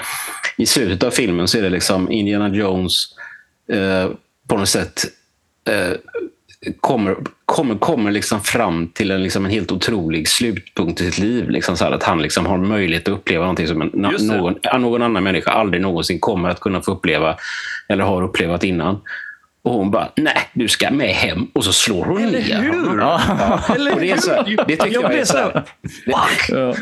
[0.56, 3.06] I slutet av filmen så är det liksom Indiana Jones
[3.72, 4.10] eh,
[4.48, 5.04] på något sätt
[5.68, 5.96] eh,
[6.80, 11.50] kommer, kommer, kommer liksom fram till en, liksom en helt otrolig slutpunkt i sitt liv.
[11.50, 15.24] Liksom så att han liksom har möjlighet att uppleva någonting som en, någon, någon annan
[15.24, 17.36] människa aldrig någonsin kommer att kunna få uppleva
[17.88, 19.00] eller har upplevt innan.
[19.66, 21.46] Och hon bara, nej, du ska med hem.
[21.54, 22.86] Och så slår hon Eller ner hur?
[22.88, 22.98] honom.
[22.98, 23.60] Ja.
[23.74, 24.56] Eller Och det, är så, hur?
[24.66, 25.52] det tycker jag, blev är så här,
[26.04, 26.48] Fuck!
[26.48, 26.74] Ja.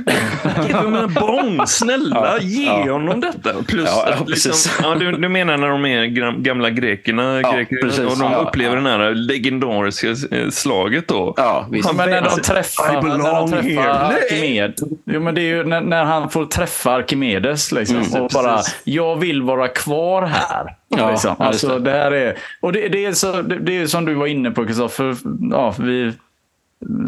[1.20, 1.66] Bone.
[1.66, 2.92] Snälla, Ja, ge ja.
[2.92, 3.52] honom detta.
[3.68, 6.06] Plus, Ja, ja, att liksom, ja, du, du menar när de är
[6.42, 7.98] gamla grekerna Ja, greker, precis.
[8.04, 8.82] och de Ja, upplever ja.
[8.82, 11.34] det här legendariska eh, slaget då?
[11.36, 11.88] Ja, visst.
[11.88, 13.88] Ja, men när de träffar, när de träffar.
[13.88, 14.74] Arkimed,
[15.06, 18.56] jo, men det är ju när, när han får träffa Arkimedes liksom, Mm, och bara,
[18.56, 18.76] precis.
[18.84, 20.76] jag vill vara kvar här.
[20.98, 21.36] Ja, liksom.
[21.38, 21.78] ja, alltså, det.
[21.78, 24.50] det här är, och det, det är så, det, det är som du var inne
[24.50, 25.16] på Kristoffer,
[25.50, 26.12] ja, vi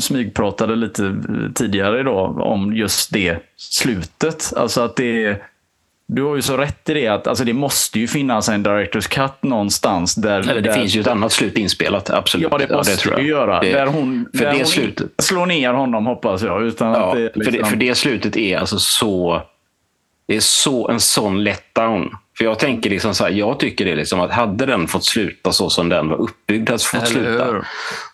[0.00, 1.16] smygpratade lite
[1.54, 4.52] tidigare idag om just det slutet.
[4.56, 5.42] Alltså att det
[6.08, 9.06] du har ju så rätt i det att alltså, det måste ju finnas en Directors
[9.06, 10.14] Cut någonstans.
[10.14, 12.48] Där, Eller det där, finns ju ett annat slut inspelat, absolut.
[12.50, 13.60] Ja, det måste tror det göra.
[13.60, 16.62] Det- där hon, för där det hon slutet- slår ner honom hoppas jag.
[16.62, 19.42] Utan Ja, att det, är för, det, liksom- för det slutet är alltså så...
[20.28, 22.10] Det är så en sån letdown.
[22.38, 25.52] För jag tänker liksom så här, jag tycker det liksom att hade den fått sluta
[25.52, 27.44] så som den var uppbyggd att fått Eller sluta.
[27.44, 27.64] hur?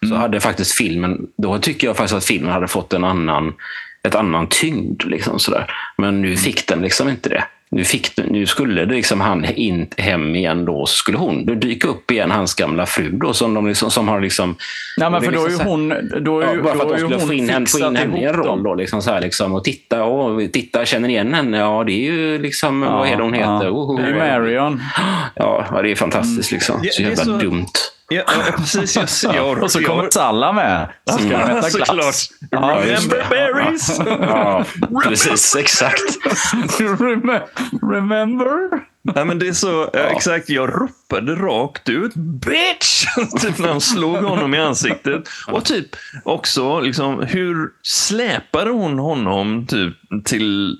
[0.09, 3.55] Så hade faktiskt filmen, då tycker jag faktiskt att filmen hade fått en annan,
[4.03, 5.05] ett annan tyngd.
[5.05, 5.71] Liksom sådär.
[5.97, 7.45] Men nu fick den liksom inte det.
[7.75, 11.55] Nu, fick nu skulle det liksom han in hem igen då, så skulle hon då
[11.55, 14.57] dyka upp igen, hans gamla fru då, som, de liksom, som har liksom...
[14.99, 16.25] Nej, men för då är ju liksom här- hon...
[16.25, 17.79] Då är Ja, ju, bara för då att de ju skulle få in, henne, få
[17.79, 18.63] in henne i en roll.
[18.63, 21.59] Då, liksom så här, liksom, och titta, och titta, känner ni igen henne?
[21.59, 23.65] Ja, det är ju liksom, vad är det hon heter?
[23.65, 24.83] Ja, Oho, det är ju Marion.
[25.35, 26.81] Ja, ja, det är fantastiskt liksom.
[26.83, 27.67] Ja, Så det är jävla så- dumt.
[28.12, 28.96] Ja, ja, precis.
[29.25, 30.88] Jag, jag, Och så kommer Salla med.
[31.11, 32.29] Så ska de äta glass.
[32.51, 34.01] Ja, Remember berries?
[34.07, 34.64] Ja,
[35.05, 36.03] precis, exakt.
[36.79, 37.40] Rem-
[37.92, 38.70] Remember?
[39.14, 39.98] Nej, men det är så, ja.
[40.01, 43.05] exakt, jag ropade rakt ut bitch!
[43.40, 45.29] typ när han slog honom i ansiktet.
[45.46, 45.87] Och typ
[46.25, 49.94] också, liksom, hur släpade hon honom typ
[50.25, 50.77] till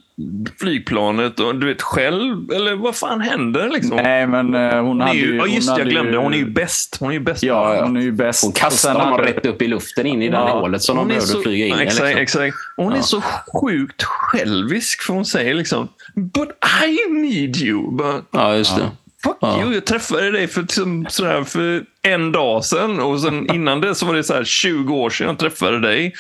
[0.61, 2.51] flygplanet och du vet själv?
[2.53, 3.97] Eller vad fan händer liksom?
[3.97, 5.37] Nej, men eh, hon Hon är hade ju, ju...
[5.37, 6.17] ja, just jag glömde.
[6.17, 6.97] Hon är ju bäst.
[7.01, 7.43] Hon är ju bäst.
[7.43, 8.43] Ja, hon är ju bäst.
[8.45, 10.83] Hon Och kastar honom hade- rätt upp i luften in i det här Ja, hålet
[10.83, 11.83] som de Hon är behövde så- flyga in i.
[11.83, 12.23] Exakt, Liksom.
[12.23, 12.57] exakt.
[12.77, 13.03] Hon är Ja.
[13.03, 13.21] så
[13.63, 16.49] sjukt självisk för hon säger liksom But
[16.85, 17.97] I need you.
[17.97, 18.91] Bara, Ja, just det.
[19.25, 19.61] Fuck Ja.
[19.63, 23.95] you, jag träffade dig för, liksom, sådär, för en dag sedan och sen innan det
[23.95, 26.13] så var det så här 20 år sedan jag träffade dig.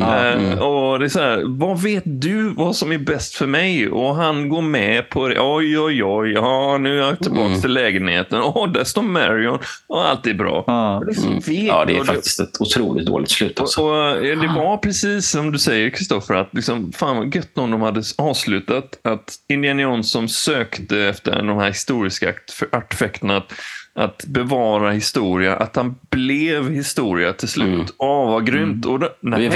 [0.00, 3.88] Eh, Och det är så här, vad vet du vad som är bäst för mig?
[3.88, 5.40] Och han går med på det.
[5.40, 8.40] Oj, oj, oj, ja, nu är jag tillbaka till lägenheten.
[8.42, 9.58] Åh, där står Marion.
[9.86, 10.64] Och allt är bra.
[10.66, 10.96] Ja.
[10.98, 11.68] Och det är så vek.
[11.68, 13.60] Ja, det är Och faktiskt ett otroligt dåligt slut.
[13.60, 13.82] Alltså.
[13.82, 17.58] och, och eh, det var precis som du säger, Kristoffer, att liksom, fan vad gött
[17.58, 18.98] om de hade avslutat.
[19.04, 23.42] Att Indiana Jones som sökte efter de här historiska art- artefakterna,
[23.94, 27.94] att, bevara historia, att han blev historia till slut.
[27.98, 28.86] Åh, vad grymt.
[28.86, 29.08] Och då,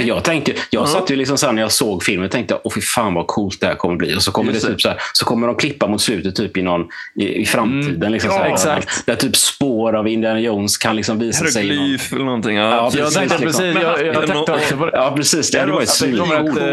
[0.05, 0.87] jag tänkte, jag Ja.
[0.87, 3.27] satt ju liksom så här när jag såg filmen och tänkte, åh fy fan vad
[3.27, 4.15] coolt det här kommer bli.
[4.15, 4.71] Och så kommer, det Just det.
[4.71, 6.81] typ så, här, så kommer de klippa mot slutet typ i, någon,
[7.19, 8.11] i, i framtiden.
[8.11, 9.05] Liksom så här, Ja, exakt.
[9.05, 11.63] Där typ spår av Indiana Jones kan liksom visa sig.
[11.63, 12.55] i Någon, Hieroglyf eller någonting.
[12.55, 13.61] Ja, Ja, Jag precis, tänkte liksom.
[13.63, 14.91] precis, jag, jag tänkte också på det.
[14.93, 15.51] ja, precis.
[15.51, 16.57] Det hade varit svincoolt.
[16.57, 16.65] eh,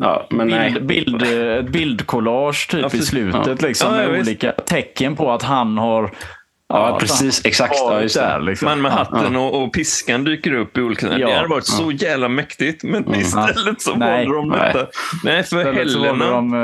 [0.00, 0.70] Ja, men nej.
[0.80, 3.40] bild, bild, ett bildkollage typ Ja, i slutet.
[3.46, 3.66] Ja.
[3.68, 4.28] Liksom, Ja, med ja, visst.
[4.28, 6.10] olika tecken på att han har...
[6.72, 7.44] Ja, precis.
[7.44, 7.74] Exakt.
[7.76, 8.68] Ja, där, liksom.
[8.68, 8.96] Men med Ja.
[8.96, 11.06] hatten och, och piskan dyker upp i olika...
[11.18, 11.28] Ja.
[11.28, 12.84] Det hade varit så jävla mäktigt.
[12.84, 14.26] Men istället så Nej.
[14.26, 14.72] valde de Nej.
[14.74, 14.86] detta.
[15.24, 15.56] Nej, för så
[15.98, 16.30] valde Helena...
[16.30, 16.54] de,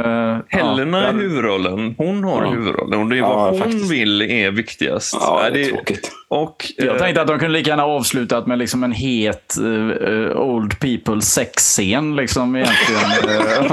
[0.51, 1.95] eh, Helena ja, är huvudrollen.
[1.99, 2.51] Hon har Ja.
[2.51, 3.01] huvudrollen.
[3.01, 3.91] Och det är Ja, vad hon faktiskt.
[3.91, 5.17] vill är viktigast.
[5.21, 6.13] Ja, det är det- tråkigt.
[6.29, 10.37] Och, Jag eh, tänkte att de kunde lika gärna avslutat med liksom en het eh,
[10.37, 12.17] old people sexscen.
[12.17, 13.71] Liksom, egentligen.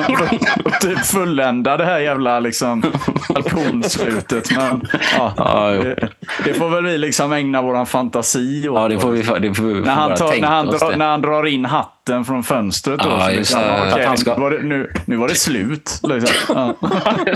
[0.65, 2.81] Och typ fullända det här jävla liksom,
[3.29, 4.51] balkonslutet.
[4.57, 6.07] Men ja, Ja.
[6.45, 8.75] Det, får väl vi liksom ägna våran fantasi åt.
[8.75, 10.97] Ja, det får vi, det får vi när, han tar, när, han drar, det.
[10.97, 12.99] när han drar in hatten från fönstret.
[12.99, 13.61] Då, Ja, så just liksom,
[14.05, 15.99] han ska- nu, var det, nu, nu var det slut.
[16.03, 16.35] Liksom.
[16.55, 16.75] Ja.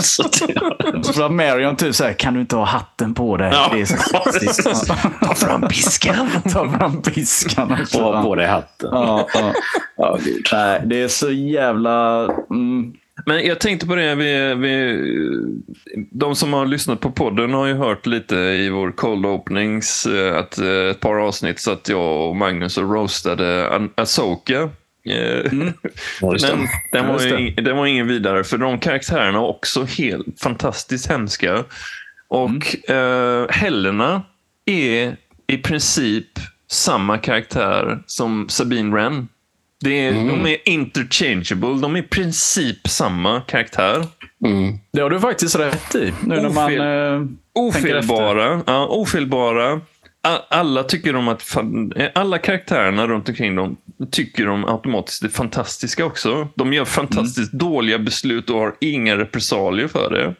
[1.02, 3.50] Så att Marion typ säger, kan du inte ha hatten på dig?
[3.52, 3.70] Ja.
[3.72, 3.84] Det är
[4.84, 4.94] så.
[5.26, 6.30] Ta fram piskan!
[6.52, 7.76] Ta fram piskan.
[7.94, 8.88] Och ha på dig hatten.
[8.92, 9.26] Ja,
[9.96, 10.18] ja.
[10.52, 12.24] Nej, det är så jävla...
[12.50, 12.92] Mm,
[13.26, 15.02] Men jag tänkte på det, vi, vi,
[16.10, 20.36] de som har lyssnat på podden har ju hört lite i vår cold openings, eh,
[20.36, 24.62] att eh, ett par avsnitt så att jag och Magnus och roastade Asoka.
[24.62, 24.70] Eh,
[25.50, 25.74] det.
[26.20, 31.10] Men den var, ju, den var ingen vidare, för de karaktärerna var också helt fantastiskt
[31.10, 31.64] hemska.
[32.28, 34.22] Och eh, Helena
[34.64, 36.26] är i princip
[36.70, 39.28] samma karaktär som Sabine Wren.
[39.80, 41.80] Det är, De är interchangeable.
[41.80, 44.06] De är i princip samma karaktär.
[44.44, 44.78] Mm.
[44.92, 46.12] det har du faktiskt rätt i.
[46.24, 46.70] Nu när man...
[46.70, 47.26] Ofel- eh.
[47.54, 48.62] Ofelbara.
[48.66, 49.80] Ja, ofelbara.
[50.50, 51.56] Alla tycker om att
[52.14, 53.76] alla karaktärerna runt omkring dem
[54.10, 56.48] tycker de automatiskt är fantastiska också.
[56.54, 60.34] De gör fantastiskt dåliga beslut och har inga repressalier för det.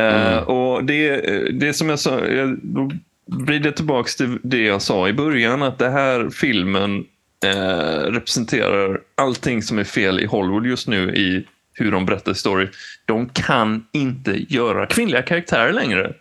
[0.00, 1.16] Eh, och det,
[1.60, 2.90] det som jag sa, jag, då
[3.26, 7.04] vrider jag tillbaka till det jag sa i början, att det här filmen
[7.44, 12.68] eh, representerar allting som är fel i Hollywood just nu i hur de berättar story.
[13.04, 16.14] De kan inte göra kvinnliga karaktärer längre.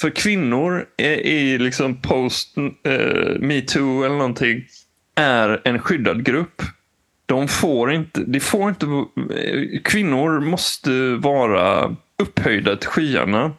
[0.00, 4.64] För kvinnor är i liksom post eh, metoo eller någonting
[5.14, 6.62] är en skyddad grupp.
[7.26, 13.52] De får inte, de får inte, eh, kvinnor måste vara upphöjda till skyarna.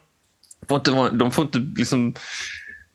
[0.68, 2.14] Får inte de får inte liksom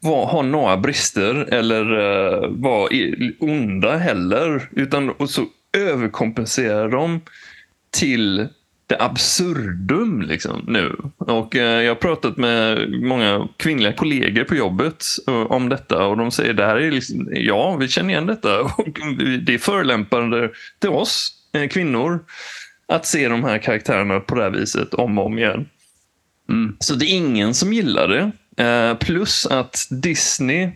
[0.02, 4.68] vara, ha några brister eller uh, vara i- onda heller.
[4.72, 7.20] Utan och så överkompenserar de
[7.90, 8.48] till
[8.86, 10.96] det absurdum liksom, nu.
[11.18, 16.16] Och eh, Jag har pratat med många kvinnliga kollegor på jobbet eh, om detta och
[16.16, 18.88] de säger det här är liksom, ja, vi känner igen detta och
[19.42, 22.24] det är förolämpande till oss eh, kvinnor
[22.88, 25.68] att se de här karaktärerna på det här viset om och om igen.
[26.48, 26.76] Mm.
[26.80, 28.30] Så det är ingen som gillar det.
[28.60, 30.70] Eh, plus att Disney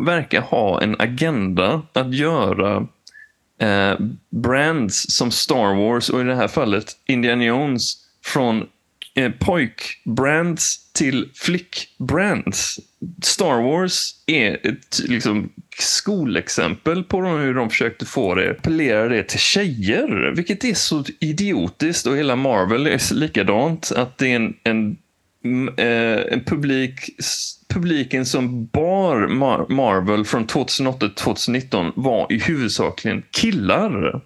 [0.00, 2.86] verkar ha en agenda att göra
[3.60, 3.98] eh,
[4.30, 8.66] brands som Star Wars och i det här fallet Indiana Jones från
[9.14, 12.80] eh, pojkbrands till flickbrands.
[13.22, 19.38] Star Wars är ett liksom, skolexempel på hur de försökte få det, appellera det till
[19.38, 23.92] tjejer, vilket är så idiotiskt och hela Marvel är likadant.
[23.92, 24.96] Att det är en, en
[25.76, 27.10] Eh, en publik,
[27.68, 34.22] publiken som bar Mar Marvel från 2008 till 2019 var i huvudsakligen killar.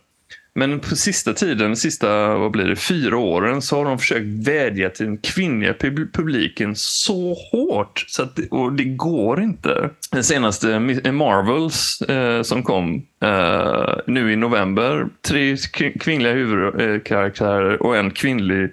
[0.57, 4.27] Men på sista tiden, de sista vad blir det, fyra åren, så har de försökt
[4.27, 5.74] vädja till den kvinnliga
[6.12, 8.05] publiken så hårt.
[8.09, 9.90] Så att, och det går inte.
[10.12, 10.81] Den senaste
[11.12, 15.07] Marvels eh, som kom eh, nu i november.
[15.29, 15.57] Tre
[16.00, 18.70] kvinnliga huvudkaraktärer och en kvinnlig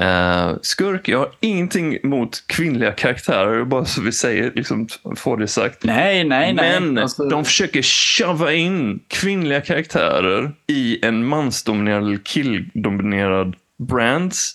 [0.00, 5.48] Uh, skurk, jag har ingenting mot kvinnliga karaktärer, bara så vi säger, liksom, får det
[5.48, 5.84] sagt.
[5.84, 6.80] Nej, nej, nej.
[6.80, 7.28] Men alltså...
[7.28, 14.52] de försöker shova in kvinnliga karaktärer i en mansdominerad eller killdominerad brands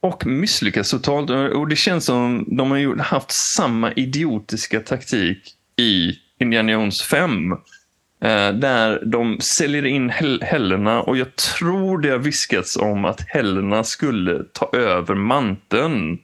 [0.00, 1.30] och misslyckas totalt.
[1.30, 7.54] Och det känns som de har haft samma idiotiska taktik i Indiana Jones 5.
[8.24, 10.10] Eh, där de säljer in
[10.42, 16.18] Helena och jag tror det har viskats om att Helena skulle ta över manteln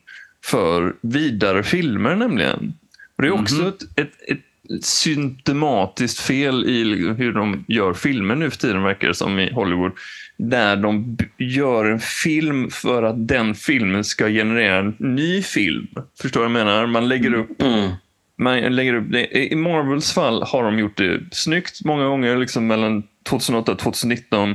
[0.45, 2.75] för vidare filmer nämligen.
[3.17, 3.75] Och det är också mm -hmm.
[3.75, 9.15] ett, ett, ett symptomatiskt fel i hur de gör filmer nu för tiden verkar det
[9.15, 9.93] som i Hollywood.
[10.37, 15.89] Där de gör en film för att den filmen ska generera en ny film.
[16.23, 16.87] Förstår du vad jag menar?
[16.87, 17.91] Man lägger upp mm
[18.41, 19.53] man lägger upp det.
[19.53, 24.55] I Marvels fall har de gjort det snyggt många gånger, liksom mellan 2008 och 2019.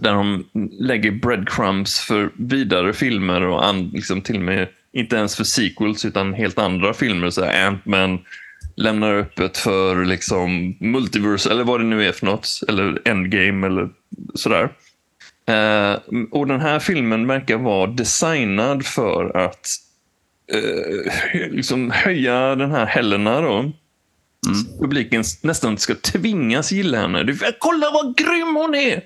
[0.00, 0.44] Där de
[0.80, 6.04] lägger breadcrumbs för vidare filmer och an, liksom till och med inte ens för sequels
[6.04, 7.30] utan helt andra filmer.
[7.30, 8.18] Så Ant-Man
[8.76, 12.60] lämnar öppet för liksom multiverse eller vad det nu är för något.
[12.68, 13.88] Eller endgame eller
[14.34, 14.68] sådär.
[15.46, 15.98] Eh,
[16.30, 19.66] och den här filmen verkar vara designad för att
[20.52, 23.72] eh, liksom höja den här Helena då.
[24.46, 24.78] Mm.
[24.80, 27.22] Publiken nästan ska tvingas gilla henne.
[27.22, 29.02] Du, kolla vad grym hon är!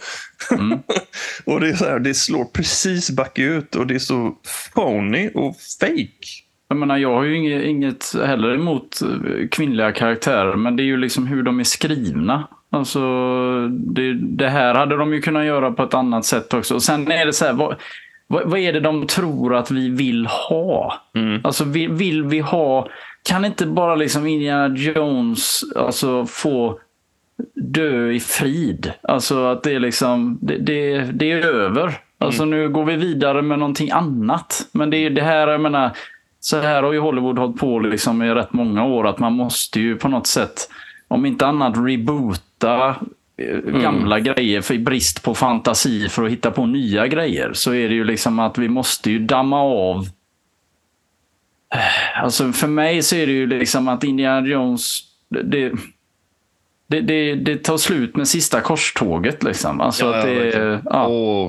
[0.51, 0.79] Mm.
[1.44, 4.35] och det, är så här, det slår precis back ut och det är så
[4.74, 6.27] phony och fake.
[6.68, 10.85] Jag menar, jag har ju inget, inget heller emot eh, kvinnliga karaktärer, men det är
[10.85, 12.48] ju liksom hur de är skrivna.
[12.70, 13.01] Alltså,
[13.68, 16.74] det, det här hade de ju kunnat göra på ett annat sätt också.
[16.74, 17.77] Och sen är det så här, vad,
[18.31, 20.95] vad, vad, är det de tror att vi vill ha?
[21.14, 21.41] Mm.
[21.45, 22.88] Alltså vill, vill, vi ha...
[23.23, 26.81] Kan inte bara liksom Indiana Jones alltså, få
[27.55, 28.93] dö i frid?
[29.03, 30.38] Alltså att det är liksom...
[30.43, 32.01] Det, det, det är över.
[32.19, 32.59] Alltså mm.
[32.59, 34.69] nu går vi vidare med någonting annat.
[34.73, 35.91] Men det är det här, jag menar...
[36.41, 39.07] Så här har ju Hollywood hållit på liksom i rätt många år.
[39.07, 40.71] Att man måste ju på något sätt,
[41.09, 42.97] om inte annat, reboota
[43.38, 43.83] mm.
[43.83, 47.51] gamla grejer för brist på fantasi för att hitta på nya grejer.
[47.53, 50.09] Så är det ju liksom att vi måste ju damma av.
[52.14, 55.72] Alltså för mig så är det ju liksom att Indiana Jones, det,
[56.88, 59.42] det, det, det tar slut med sista korståget.
[59.42, 59.81] Liksom.
[59.81, 61.07] Alltså ja, att det, ja.
[61.07, 61.46] Och,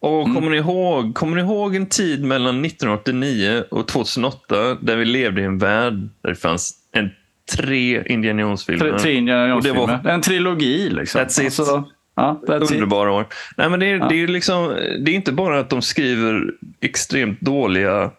[0.00, 0.50] och kommer, mm.
[0.50, 5.44] ni ihåg, kommer ni ihåg en tid mellan 1989 och 2008 där vi levde i
[5.44, 7.10] en värld där det fanns en
[7.52, 8.90] tre Indiana Jones-filmer.
[8.90, 10.08] Tre, tre Indiana Jones-filmer.
[10.08, 11.20] En trilogi liksom.
[11.20, 11.44] That's it.
[11.44, 11.84] Alltså,
[12.16, 13.26] ja, that's Underbara år.
[13.56, 14.08] Nej, men det, är, ja.
[14.08, 14.68] det, är liksom,
[15.04, 18.10] det är inte bara att de skriver extremt dåliga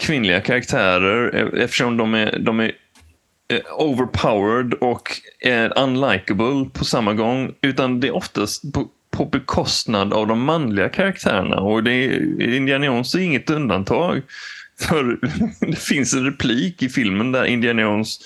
[0.00, 2.72] kvinnliga karaktärer e- eftersom de är, de är
[3.52, 7.54] eh, overpowered och är unlikable på samma gång.
[7.62, 11.56] Utan det är oftast på, på bekostnad av de manliga karaktärerna.
[11.56, 14.22] Och det är, Indiana Jones är inget undantag.
[14.80, 15.18] För
[15.66, 18.18] det finns en replik i filmen där Indiana Jones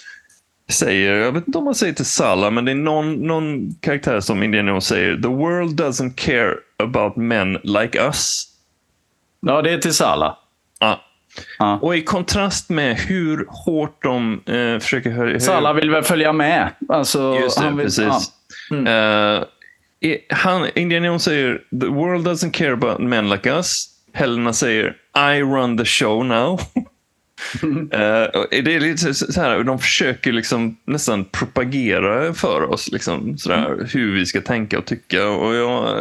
[0.72, 4.20] säger, jag vet inte om man säger till Salla, men det är någon, någon karaktär
[4.20, 8.46] som Indiana Jones säger, the world doesn't care about men like us.
[9.40, 10.38] Ja, det är till Salla.
[10.78, 11.00] Ja.
[11.58, 11.78] ja.
[11.82, 15.40] Och i kontrast med hur hårt de eh, försöker höja...
[15.40, 16.70] Salla vill väl följa med.
[16.88, 18.32] Alltså, Just det, han vill, precis.
[18.70, 18.76] Ja.
[18.76, 18.86] Mm.
[18.86, 19.44] Uh,
[20.30, 23.88] han, Indiana Jones säger, the world doesn't care about men like us.
[24.12, 26.60] Helena säger, I run the show now.
[27.64, 33.66] uh, det är lite så här, de försöker liksom nästan propagera för oss liksom, sådär,
[33.66, 33.86] mm.
[33.92, 35.28] hur vi ska tänka och tycka.
[35.28, 35.98] Och jag,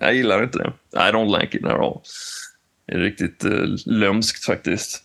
[0.00, 0.72] jag gillar inte det.
[0.94, 2.00] I don't like it at all.
[2.92, 5.02] är riktigt eh, lömskt faktiskt.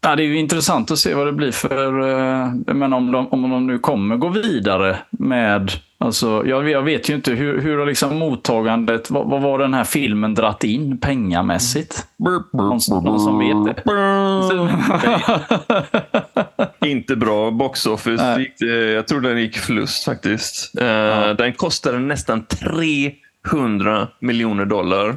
[0.00, 2.00] Ja, det är ju intressant att se vad det blir för...
[2.00, 5.70] eh, Men om de, om de nu kommer gå vidare med...
[6.04, 9.10] Alltså, jag, jag vet ju inte hur, hur liksom mottagandet...
[9.10, 12.06] Vad, vad var den här filmen dratt in pengamässigt?
[12.18, 13.82] Någon, någon som vet det?
[16.88, 17.50] Inte bra.
[17.50, 18.36] Box office.
[18.40, 20.78] Gick, eh, jag tror den gick förlust faktiskt.
[20.80, 22.44] Eh, Den kostade nästan
[23.50, 25.08] 300 miljoner dollar.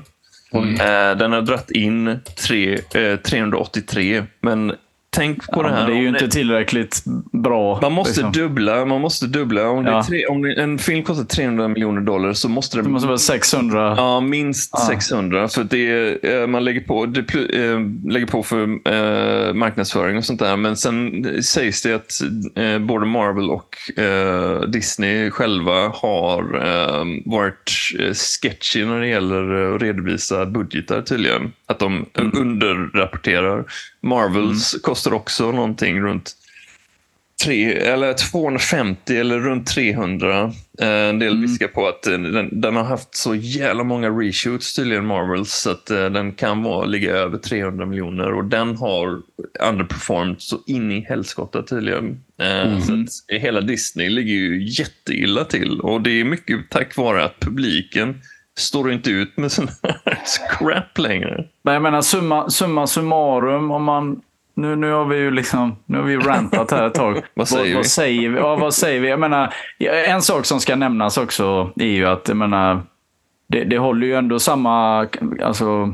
[0.80, 4.24] Eh, den har dratt in tre, eh, 383.
[4.42, 4.74] Men
[5.14, 5.88] tänk på Ja, det här.
[5.88, 7.80] det är ju inte tillräckligt bra.
[7.82, 8.32] Man måste liksom.
[8.32, 8.86] dubbla.
[8.86, 9.70] Man måste dubbla.
[9.70, 10.04] Om, Ja.
[10.04, 13.94] tre, om en film kostar 300 miljoner dollar så måste det, Det måste vara 600.
[13.98, 15.48] Ja, minst 600.
[15.48, 20.18] För det är, eh, man lägger på, det pl- eh, lägger på för eh, marknadsföring
[20.18, 20.58] och sånt där.
[20.58, 22.12] Men sen sägs det att
[22.56, 27.70] eh, både Marvel och eh, Disney själva har eh, varit
[28.42, 31.52] sketchy när det gäller att redovisa budgetar tydligen.
[31.66, 33.64] Att de underrapporterar.
[34.02, 36.32] Marvels kostar också någonting runt
[37.44, 40.52] tre, eller 250 eller runt 300.
[40.82, 44.76] Eh, En del viskar på att eh, den, den har haft så jävla många reshoots
[44.76, 49.22] tydligen, Marvels, så att eh, den kan vara, ligga över 300 miljoner och den har
[49.70, 52.24] underperformed så in i helskotta tydligen.
[52.42, 57.24] Eh, Så att hela Disney ligger ju jätteilla till och det är mycket tack vare
[57.24, 58.22] att publiken
[58.58, 61.46] står inte ut med sån här scrap längre.
[61.64, 64.22] Men jag menar summa, summa summarum om man...
[64.56, 67.22] Nu, nu har vi ju liksom, nu har vi rantat här ett tag.
[67.34, 67.74] Vad säger vi?
[67.74, 68.38] Vad säger vi?
[68.38, 69.10] Ja, vad säger vi?
[69.10, 69.54] Jag menar,
[70.08, 72.82] en sak som ska nämnas också är ju att jag menar,
[73.48, 75.08] det, det håller ju ändå samma
[75.44, 75.94] alltså,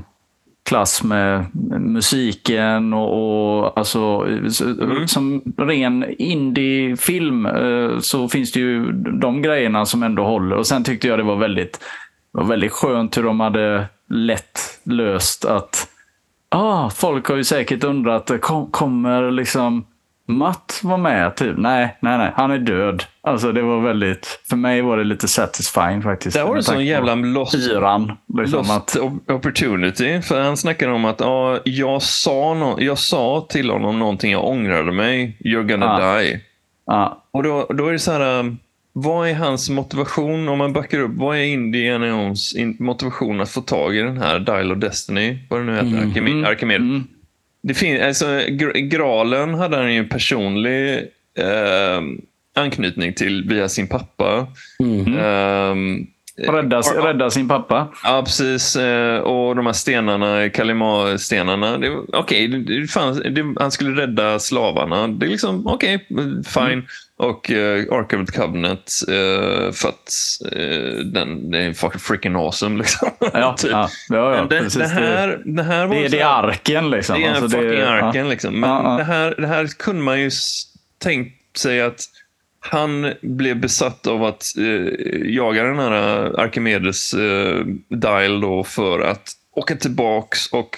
[0.69, 1.45] klass med
[1.79, 4.27] musiken och, och alltså,
[5.05, 10.55] som ren indie-film eh, så finns det ju de grejerna som ändå håller.
[10.55, 11.79] Och sen tyckte jag det var väldigt,
[12.31, 15.88] var väldigt skönt hur de hade lätt löst att
[16.49, 19.85] ah, folk har ju säkert undrat, kom, kommer liksom
[20.27, 21.35] Matt vara med?
[21.35, 21.57] Typ.
[21.57, 23.03] Nej, nej, nej, han är död.
[23.21, 26.37] Alltså det var väldigt, för mig var det lite satisfying faktiskt.
[26.37, 28.11] Där var det sån jävla lost Fyran.
[28.37, 30.21] Liksom, Lost att, op- opportunity.
[30.21, 34.45] För han snackade om att ja, jag, sa no- jag sa till honom någonting jag
[34.45, 35.37] ångrade mig.
[35.39, 36.19] You're gonna Ah.
[36.19, 36.39] die.
[36.85, 38.39] ja, Och då, då är det så här.
[38.39, 38.57] um,
[38.93, 41.11] Vad är hans motivation om man backar upp?
[41.13, 45.37] Vad är Indiana Jones motivation att få tag i den här Dial of Destiny?
[45.49, 45.85] Vad det nu heter.
[45.87, 46.79] Archime- Archimedes.
[46.81, 47.03] mm.
[47.63, 50.97] Det finns, alltså, gr- Gralen hade han ju en personlig
[51.37, 52.01] eh,
[52.55, 54.47] anknytning till via sin pappa.
[55.19, 56.07] Ehm,
[56.47, 57.87] rädda, rädda sin pappa.
[58.03, 58.75] Ja, precis.
[58.75, 60.49] Eh, Och de här stenarna,
[61.89, 65.07] var- Okej, det, det fanns, det, han skulle rädda slavarna.
[65.07, 66.07] Det är liksom, okej,
[66.45, 66.87] fine.
[67.19, 70.11] Och uh, Ark of the Covenant, eh, för att
[70.51, 72.77] eh, den, den är freaking awesome.
[72.77, 73.09] Liksom.
[73.33, 73.71] Ja, Typ.
[73.71, 77.21] ja, ja, ja det, det, här, det här var det, det är arken liksom.
[77.21, 77.87] det är Alltså, fucking ja.
[77.87, 78.29] arken.
[78.29, 78.59] Liksom.
[78.59, 78.97] Men Ja, ja.
[78.97, 80.31] Det, här, det här kunde man ju
[80.97, 81.99] tänkt sig att
[82.59, 88.99] han blev besatt av att eh, jaga den här eh, Archimedes eh, dial då för
[88.99, 90.77] att åka tillbaks och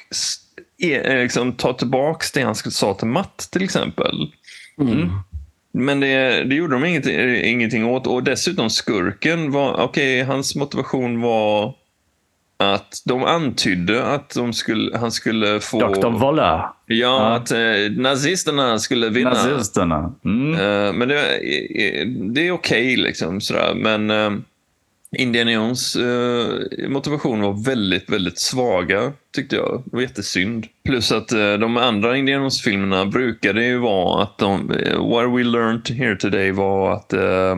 [0.84, 4.32] e, liksom, ta tillbaks det han sa till Matt till exempel.
[5.74, 8.08] Men det, det gjorde de ingenting, eh, ingenting åt.
[8.08, 11.74] Och dessutom skurken var, okej, hans motivation var
[12.62, 15.80] att de antydde att de skulle, han skulle få...
[15.80, 16.10] Dr.
[16.10, 16.74] Volla.
[16.86, 17.60] Ja, att eh,
[17.98, 19.30] nazisterna skulle vinna.
[19.30, 20.14] Nazisterna.
[20.26, 20.54] Mm.
[20.54, 23.42] Eh, men det, eh, det är okej, liksom.
[23.42, 23.74] Sådär.
[23.76, 24.32] Men eh,
[25.18, 29.84] Indiana Jones eh, motivation var väldigt, väldigt svaga, tyckte jag.
[29.86, 30.68] Det var jättesynd.
[30.86, 34.72] Plus att eh, de andra Indiana Jones-filmerna brukade ju vara att de...
[34.72, 37.56] Eh, what we learned here today var att eh,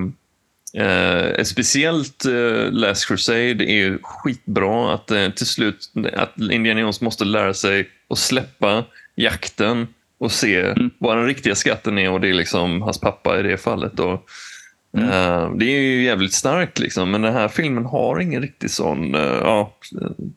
[0.78, 4.94] Eh, speciellt eh, Last Crusade är skitbra.
[4.94, 8.84] Att eh, till slut att Indiana Jones måste lära sig att släppa
[9.16, 9.88] jakten
[10.18, 13.58] och se vad den riktiga skatten är och det är liksom hans pappa i det
[13.58, 14.00] fallet.
[14.00, 14.26] Och,
[14.98, 19.16] eh, det är ju jävligt starkt liksom, men den här filmen har ingen riktig sån...
[19.16, 19.74] eh, ja,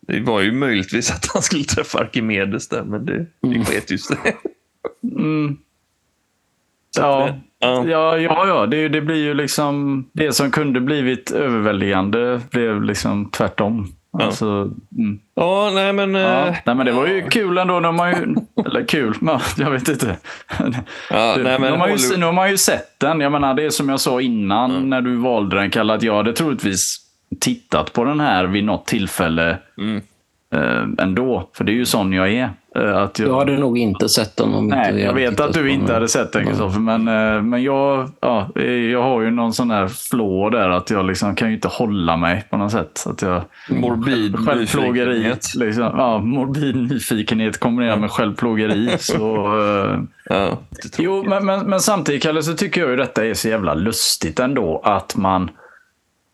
[0.01, 3.99] det var ju möjligtvis att han skulle träffa Arkimedes där, men det, det sket ju
[3.99, 4.17] sig.
[5.19, 5.57] Mm.
[6.99, 7.29] Ja.
[7.59, 7.85] Ja.
[7.89, 8.67] Ja, ja, ja.
[8.67, 10.05] Det, det blir ju liksom...
[10.13, 13.93] Det som kunde blivit överväldigande blev liksom tvärtom.
[14.21, 14.47] Alltså,
[14.99, 15.19] mm.
[15.35, 16.15] Ja, nej men...
[16.15, 16.47] ja.
[16.47, 17.81] eh, Nej, men det var ju kul ändå.
[17.81, 18.17] när man ju,
[18.67, 19.15] eller kul,
[19.59, 20.17] jag vet inte.
[21.11, 23.21] Ja, Det- nej, men nu, har man ju, nu har man ju sett den.
[23.21, 26.17] Jag menar, det är som jag sa innan när du valde den, Kalle, att jag
[26.17, 26.97] hade troligtvis
[27.41, 30.03] tittat på den här vid något tillfälle Mm.
[30.55, 31.51] eh, ändå.
[31.55, 32.51] För det är ju sån jag är.
[32.77, 35.53] Eh, Att jag, Jag hade nog inte sett den om Nej, inte jag vet att
[35.53, 39.31] du inte hade sett den Kristoffer, men, eh, men jag, ja, eh, jag har ju
[39.31, 42.73] någon sån där flå där att jag liksom kan ju inte hålla mig på något
[42.73, 43.05] sätt.
[43.07, 45.55] Att jag, Morbid nyfikenhet.
[45.55, 48.91] Liksom, ja, morbid nyfikenhet kombinerat med självplågeri.
[48.99, 49.53] Så,
[50.29, 50.59] Ja,
[50.99, 54.41] Jo, men, men, men samtidigt Kalle, så tycker jag ju detta är så jävla lustigt
[54.41, 54.81] ändå.
[54.85, 55.51] Att man...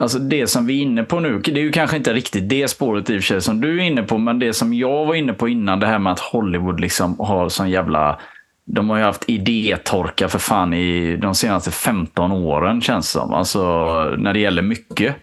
[0.03, 2.69] Alltså det som vi är inne på nu, det är ju kanske inte riktigt det
[2.69, 5.15] spåret i och för sig som du är inne på, men det som jag var
[5.15, 8.19] inne på innan, det här med att Hollywood liksom har sån jävla...
[8.65, 13.35] De har ju haft idétorka för fan i de senaste 15 åren känns det som.
[13.35, 13.61] Alltså
[14.19, 15.17] när det gäller mycket.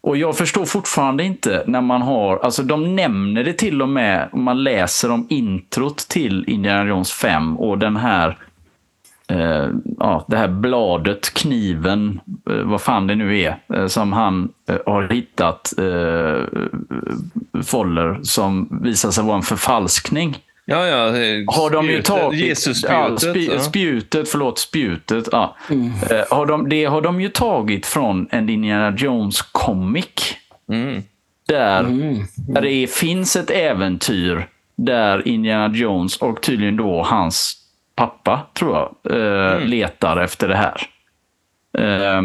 [0.00, 4.28] Och jag förstår fortfarande inte när man har, alltså de nämner det till och med,
[4.32, 8.36] om man läser om introt till Indiana Jones 5 och den här,
[9.30, 9.68] eh,
[9.98, 12.20] ja, det här bladet, kniven,
[12.50, 16.44] eh, vad fan det nu är, eh, som han eh, har hittat eh,
[17.62, 20.38] Foller som visar sig vara en förfalskning.
[20.64, 21.06] Ja, ja.
[21.06, 22.40] eh, Har de ju spjutet, tagit...
[22.40, 23.22] Jesus-spjutet.
[23.22, 23.58] Ja, spi, ja.
[23.58, 25.28] Spjutet, förlåt, spjutet.
[25.32, 25.56] Ja.
[26.10, 30.34] Eh, har de, det har de ju tagit från en Indiana Jones comic.
[30.72, 31.02] Mm.
[31.48, 31.86] Där,
[32.36, 37.56] där det finns ett äventyr där Indiana Jones och tydligen då hans
[37.96, 40.82] pappa, tror jag, eh, letar efter det här.
[41.78, 42.22] Eh,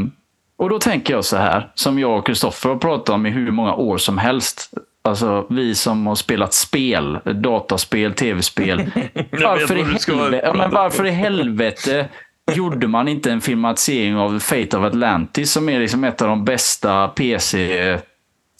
[0.57, 3.51] och då tänker jag så här, som jag och Kristoffer har pratat om i hur
[3.51, 4.73] många år som helst.
[5.03, 8.77] Alltså vi som har spelat spel, dataspel, tv-spel.
[9.31, 12.07] varför, i helvete, ja, men varför i helvete
[12.51, 16.45] gjorde man inte en filmatisering av Fate of Atlantis som är liksom ett av de
[16.45, 17.97] bästa PC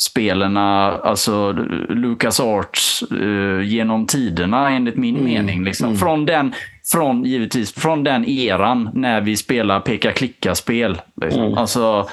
[0.02, 1.52] spelarna, alltså
[1.90, 5.64] Lucas Arts eh, genom tiderna enligt min mening.
[5.64, 5.98] Liksom.
[5.98, 6.54] Från den,
[6.92, 11.02] från, givetvis, från den eran när vi spelar peka-klicka-spel.
[11.22, 11.58] Liksom.
[11.58, 12.10] Alltså,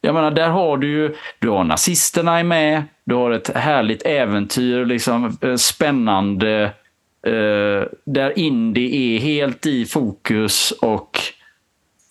[0.00, 4.02] jag menar, där har du ju, du har nazisterna är med, du har ett härligt
[4.02, 6.62] äventyr, liksom, eh, spännande,
[7.26, 11.18] eh, där indie är helt i fokus och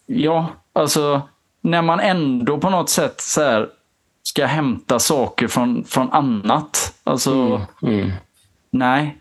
[0.05, 1.22] ja, alltså
[1.62, 3.68] när man ändå på något sätt så här,
[4.24, 6.93] ska hämta saker från, från annat.
[7.03, 8.12] Alltså, Mm.
[8.70, 9.18] nej.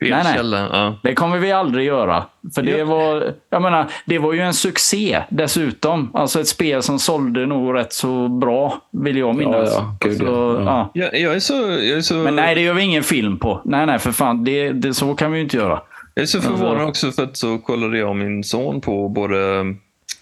[0.00, 0.68] Fel Nej, nej.
[0.72, 0.96] Ja.
[1.02, 2.24] Det kommer vi aldrig göra.
[2.54, 2.84] För det Ja.
[2.84, 6.10] var, jag menar, det var ju en succé dessutom.
[6.14, 9.70] Alltså ett spel som sålde nog rätt så bra, vill jag minnas.
[9.74, 9.96] ja.
[10.00, 10.90] Gud, alltså, ja.
[10.94, 11.10] ja.
[11.12, 13.60] Jag, jag, är så, jag, är så, Men nej, det gör vi ingen film på.
[13.64, 14.44] Nej, nej, för fan.
[14.44, 15.80] Det, det, så kan vi ju inte göra.
[16.14, 19.64] jag är så förvånad också för att så kollade jag och min son på både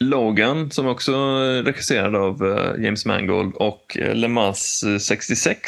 [0.00, 1.12] Logan, som också
[1.64, 5.60] regisserad av eh, James Mangold, och eh, Le Mans eh, 66.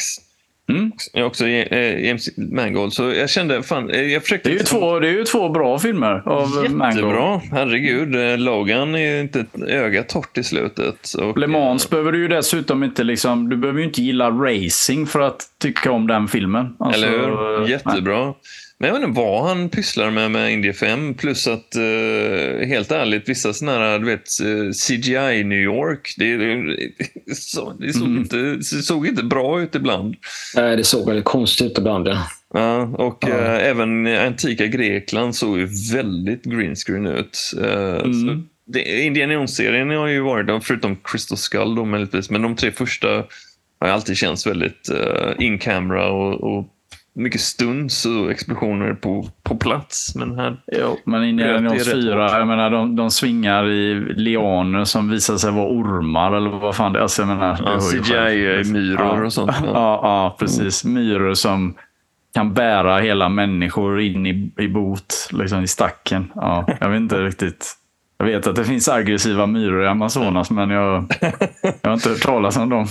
[0.70, 0.92] Mm.
[1.12, 4.48] Jag också eh, James Mangold, så jag kände, fan, eh, jag försökte...
[4.48, 6.48] Det är ju två, det är ju två bra filmer av.
[6.64, 8.14] Jättebra, herregud.
[8.14, 11.14] Eh, Logan är inte ett öga torrt i slutet.
[11.14, 15.06] Och, Le Mans behöver du ju dessutom inte liksom, du behöver ju inte gilla racing
[15.06, 16.76] för att tycka om den filmen.
[16.78, 17.78] Alltså, Eller hur?
[17.84, 18.34] nej.
[18.82, 21.14] Men jag vet inte vad han pysslar med med India 5.
[21.14, 26.14] Plus att, eh, helt ärligt, vissa sådana här, du vet, eh, CGI New York.
[26.18, 28.18] Det, det, så, det, såg Mm.
[28.18, 30.14] inte, det såg inte bra ut ibland.
[30.56, 32.08] Nej, det såg väldigt konstigt ut ibland.
[32.08, 32.26] Ja.
[32.54, 37.38] Ja, och eh, även antika Grekland såg ju väldigt greenscreen ut.
[37.62, 38.48] Eh, Mm.
[39.02, 43.08] Indiana Jones-serien har ju varit, förutom Crystal Skull då möjligtvis, men de tre första
[43.80, 46.68] har alltid känts väldigt eh, in camera och, och
[47.20, 50.14] mycket stunds och explosioner på, på plats.
[50.14, 52.32] Men här, Jo, men Indiana Jones rätt 4, hårt.
[52.32, 56.92] jag menar, de, de svingar i lianer som visar sig vara ormar eller vad fan
[56.92, 57.02] det är.
[57.02, 57.78] Alltså, jag menar, ja.
[57.80, 59.24] CGI-myror Ja.
[59.26, 59.52] och sånt.
[59.60, 60.00] Ja, Ja.
[60.02, 60.84] ja, precis.
[60.84, 61.74] Myror som
[62.34, 66.32] kan bära hela människor in i, i bot, liksom i stacken.
[66.34, 67.76] Ja, jag vet inte riktigt.
[68.20, 71.14] Jag vet att det finns aggressiva myror i Amazonas, men jag,
[71.82, 72.86] jag har inte hört talas om dem.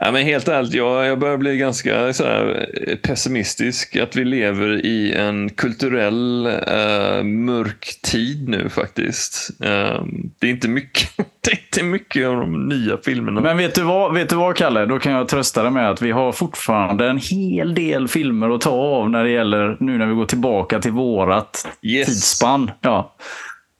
[0.00, 5.12] Ja, men helt ärligt, jag, jag börjar bli ganska eh, pessimistisk att vi lever i
[5.12, 9.50] en kulturell eh, mörk tid nu faktiskt.
[9.64, 10.04] Eh,
[10.38, 13.40] det, är inte mycket, det är inte mycket av de nya filmerna.
[13.40, 14.86] Men vet du, vad, vet du vad, Kalle?
[14.86, 18.60] Då kan jag trösta dig med att vi har fortfarande en hel del filmer att
[18.60, 22.06] ta av när det gäller, nu när vi går tillbaka till vårat Yes.
[22.06, 22.70] tidsspann.
[22.80, 23.14] Ja.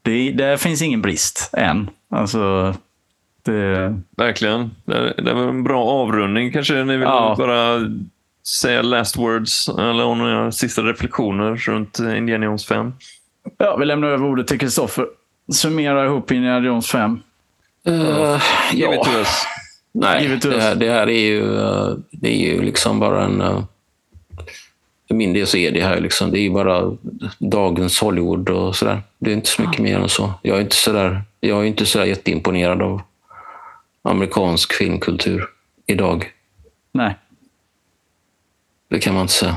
[0.03, 1.91] Det, där finns ingen brist än.
[2.11, 2.75] Alltså,
[3.43, 4.71] det, Verkligen.
[4.85, 6.53] Det, det var en bra avrundning.
[6.53, 7.35] Kanske ni vill Ja.
[7.39, 7.81] bara
[8.63, 12.93] säga last words eller några sista reflektioner runt eh, Indiana Jones 5?
[13.59, 15.07] ja, vi lämnar över ordet till Kristoffer.
[15.53, 17.21] Summera ihop Indiana Jones 5.
[17.89, 18.43] Uh,
[18.73, 19.05] Give it ja.
[19.05, 19.29] to us.
[19.93, 23.01] Nej, Give it to det här, det här är ju, eh, det är ju liksom
[23.01, 23.43] bara en...
[25.11, 26.97] För min del så är det här liksom, det är bara
[27.39, 29.03] dagens Hollywood och sådär.
[29.19, 30.33] Det är inte så mycket mer än så.
[30.43, 33.03] Jag är inte sådär, jag är inte sådär jätteimponerad av
[34.03, 35.45] amerikansk filmkultur
[35.87, 36.33] idag.
[36.93, 37.15] Nej.
[38.89, 39.57] Det kan man inte säga.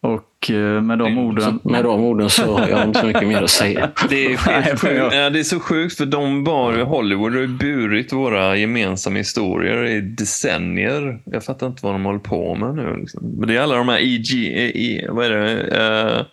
[0.00, 1.60] Och eh, med de orden...
[1.62, 3.90] Så med de orden så har jag inte så mycket mer att säga.
[4.08, 4.36] Det är,
[4.76, 5.14] sjukt.
[5.14, 10.00] ja, det är så sjukt för de var, Hollywood har burit våra gemensamma historier i
[10.00, 11.18] decennier.
[11.24, 12.96] Jag fattar inte vad de håller på med nu.
[13.00, 13.36] Liksom.
[13.38, 14.30] Men det är alla de här EG,
[14.74, 16.16] E- vad är det?
[16.16, 16.24] Eh,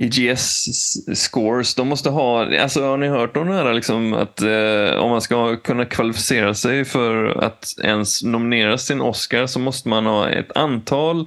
[0.00, 1.74] EGS-scores.
[1.74, 5.20] De måste ha, alltså har ni hört om det här liksom, att eh, om man
[5.20, 10.28] ska kunna kvalificera sig för att ens nomineras till en Oscar så måste man ha
[10.28, 11.26] ett antal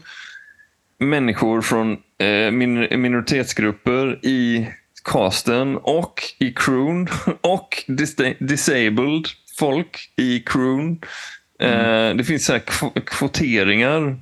[1.01, 4.67] människor från eh, min minoritetsgrupper i
[5.03, 7.07] casten och i crewn
[7.41, 9.25] och dis- disabled
[9.59, 10.99] folk i crewn.
[11.59, 14.17] Eh, det finns så här kv- kvoteringar.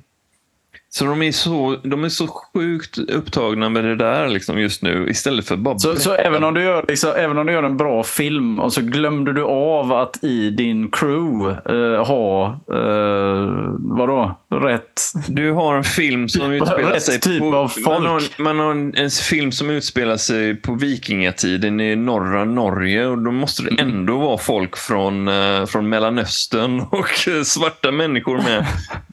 [0.92, 5.06] Så de är så, de är så sjukt upptagna med det där liksom just nu
[5.10, 7.76] istället för bara Så, så även, om du gör, liksom, även om du gör en
[7.76, 14.39] bra film och så glömde du av att i din crew eh, ha, eh, vadå,
[14.50, 15.02] rätt...
[15.28, 17.56] Du har en film som utspelar sig typ på...
[17.56, 17.86] av folk.
[17.86, 23.06] Man har, man har en, en film som utspelar sig på vikingatiden i norra Norge
[23.06, 23.88] och då måste det Mm.
[23.94, 28.66] ändå vara folk från, eh, från Mellanöstern och eh, svarta människor med.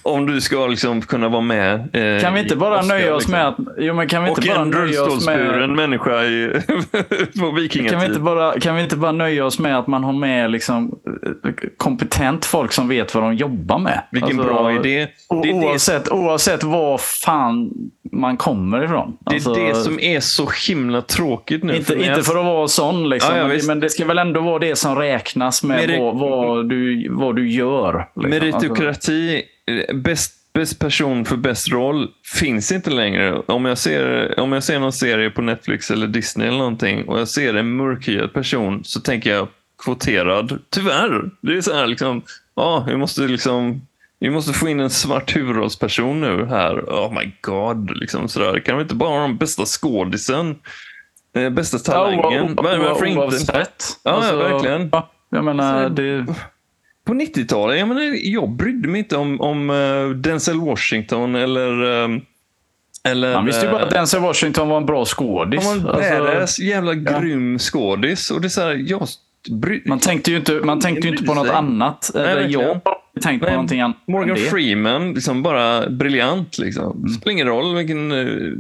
[0.04, 1.74] om du ska liksom kunna vara med.
[1.96, 3.32] eh, Kan vi inte bara Oscar, nöja oss liksom.
[3.32, 3.56] med att...
[3.78, 5.90] Jo, men kan vi Och inte bara en rullstolsburen med...
[5.90, 6.62] människa i,
[7.40, 7.92] på vikingatid.
[7.92, 10.52] Kan vi, inte bara, kan vi inte bara nöja oss med att man har med
[10.52, 10.92] liksom,
[11.78, 14.04] kompetent folk som vet vad de jobbar med?
[14.12, 15.08] Vilken Alltså, bra idé.
[15.30, 17.70] Det är det oavsett, oavsett var fan
[18.12, 19.18] man kommer ifrån.
[19.20, 21.76] Det är Alltså, det som är så himla tråkigt nu.
[21.76, 24.18] Inte, jag- inte för att vara sån, liksom, Ja, ja, men, men det ska väl
[24.18, 28.08] ändå vara det som räknas med Men det- vad, vad, du, vad du gör.
[28.16, 28.30] Liksom.
[28.30, 29.42] Meritokrati,
[29.94, 32.08] bäst, bäst person för bäst roll,
[32.40, 33.40] finns inte längre.
[33.46, 37.20] Om jag, ser, om jag ser någon serie på Netflix eller Disney eller någonting och
[37.20, 39.48] jag ser en mörkhyad person så tänker jag
[39.84, 40.60] kvoterad.
[40.70, 41.30] Tyvärr.
[41.42, 42.22] Det är så här liksom,
[42.56, 43.82] ja, vi måste liksom
[44.20, 46.80] vi måste få in en svart huvudrollsperson nu här.
[46.80, 47.98] Oh my god.
[47.98, 48.60] Liksom sådär.
[48.60, 50.56] Kan vi inte bara ha den bästa skådisen?
[51.36, 52.56] Eh, bästa Ja, talangen?
[52.56, 53.20] Var- Varför inte?
[53.22, 53.84] Oavsett.
[54.04, 54.90] Ja, ja, verkligen.
[54.92, 56.26] ja, jag menar, det,
[57.06, 58.02] På 90-talet, jag, menar,
[58.32, 62.04] jag brydde mig inte om, om eh, Denzel Washington eller...
[62.04, 62.10] eh,
[63.04, 65.66] eller man visste ju bara att eh, Denzel Washington var en bra skådis.
[65.68, 68.32] Han var en Alltså, badass, jävla grym skådis.
[68.32, 69.08] Och det är så här, jag
[69.52, 71.56] bry, man tänkte ju inte, man tänkte inte på något sig.
[71.56, 72.12] annat.
[72.16, 72.62] Eller verkligen.
[72.62, 72.82] jag
[73.18, 73.98] tänkt på någonting annat.
[74.06, 74.38] Morgan.
[74.38, 76.58] Freeman, liksom bara briljant.
[76.58, 76.98] Liksom.
[76.98, 77.10] Mm.
[77.10, 78.54] Spelar ingen roll vilken uh,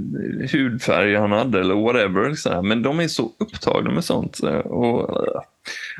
[0.52, 2.34] hudfärg han hade eller whatever.
[2.34, 2.62] Så här.
[2.62, 4.40] Men de är så upptagna med sånt.
[4.66, 5.42] Och, eh,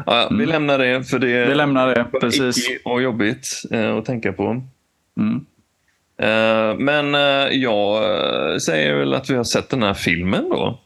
[0.06, 1.50] ja, Vi lämnar det, för det Mm.
[1.50, 2.70] Vi lämnar det, precis.
[2.86, 4.62] och jobbigt eh, att tänka på.
[5.18, 5.46] Mm.
[6.22, 8.02] Eh, men uh, jag
[8.62, 10.80] säger väl att vi har sett den här filmen då,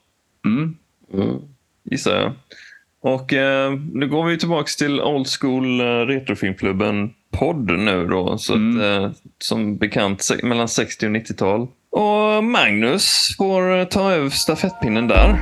[0.45, 0.75] Mm.
[1.13, 1.37] Mm.
[1.83, 2.31] gissar jag.
[3.03, 3.33] Och
[3.93, 8.37] nu går vi tillbaka till Old School uh, Retrofilmklubben podd nu då.
[8.37, 8.77] Så Mm.
[8.77, 11.67] att, eh, som bekant mellan 60 och 90-tal.
[11.91, 15.39] Och Magnus får eh, ta över stafettpinnen där.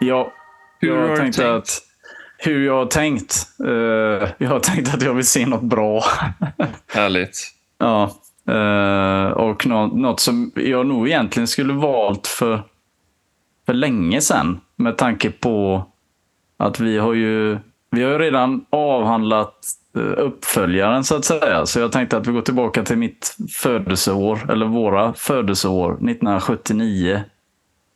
[0.00, 0.32] Ja,
[0.80, 1.50] Hur har jag tänkte tänkt?
[1.68, 1.82] att
[2.38, 3.34] hur jag har tänkt.
[3.64, 6.02] eh, jag har tänkt att jag vill se något bra.
[6.94, 7.38] Härligt.
[7.78, 8.10] ja.
[8.48, 12.62] eh, och nå- något som jag nog egentligen skulle valt för,
[13.66, 14.60] för länge sedan.
[14.76, 15.84] Med tanke på
[16.56, 17.58] att vi har ju,
[17.90, 19.54] vi har ju redan avhandlat
[20.00, 21.66] uppföljaren så att säga.
[21.66, 27.22] Så jag tänkte att vi går tillbaka till mitt födelseår, eller våra födelseår, 1979.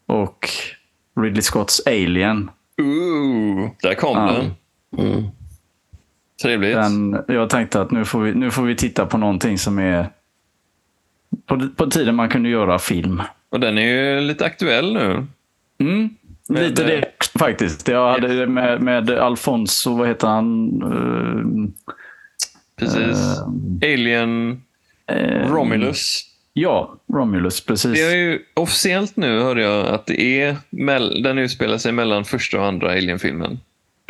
[0.06, 0.48] Och
[1.20, 2.50] Ridley Scotts Alien.
[2.82, 4.32] Ooh, där kom Ja.
[4.32, 4.52] den.
[5.06, 5.24] Mm.
[6.42, 6.74] Trevligt.
[6.74, 10.10] Den, jag tänkte att nu får, vi, nu får vi titta på någonting som är
[11.46, 13.22] på, på tiden man kunde göra film.
[13.50, 15.26] Och den är ju lite aktuell nu.
[15.80, 16.16] Mm,
[16.50, 17.88] lite det också, faktiskt.
[17.88, 20.82] Jag hade det med, med Alfonso, vad heter han?
[20.82, 21.68] Uh,
[22.76, 22.98] Precis.
[22.98, 24.62] Eh, Alien
[25.06, 26.26] eh, Romulus.
[26.52, 27.92] Ja, Romulus, precis.
[27.92, 32.24] Det är ju officiellt nu hörde jag att det är mell- den utspelar sig mellan
[32.24, 33.58] första och andra Alien-filmen.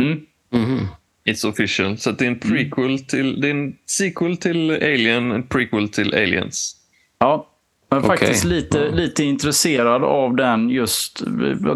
[0.00, 0.20] Mm.
[0.50, 0.86] Mhm.
[1.24, 1.98] It's official.
[1.98, 5.88] Så att det är en prequel till, det är en sequel till Alien, en prequel
[5.88, 6.76] till Aliens.
[7.18, 7.49] Ja,
[7.90, 11.22] men faktiskt lite, lite intresserad av den just,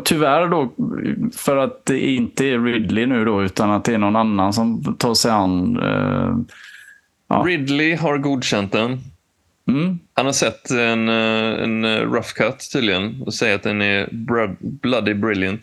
[0.05, 0.73] tyvärr då,
[1.37, 4.97] för att det inte är Ridley nu då, utan att det är någon annan som
[4.99, 5.77] tar sig an.
[5.83, 6.37] eh,
[7.29, 7.43] Ja.
[7.47, 8.99] Ridley har godkänt den.
[9.69, 13.83] mm, Han har sett en, eh, en eh, rough cut tydligen och säger att den
[13.83, 14.09] är
[14.83, 15.61] bloody brilliant.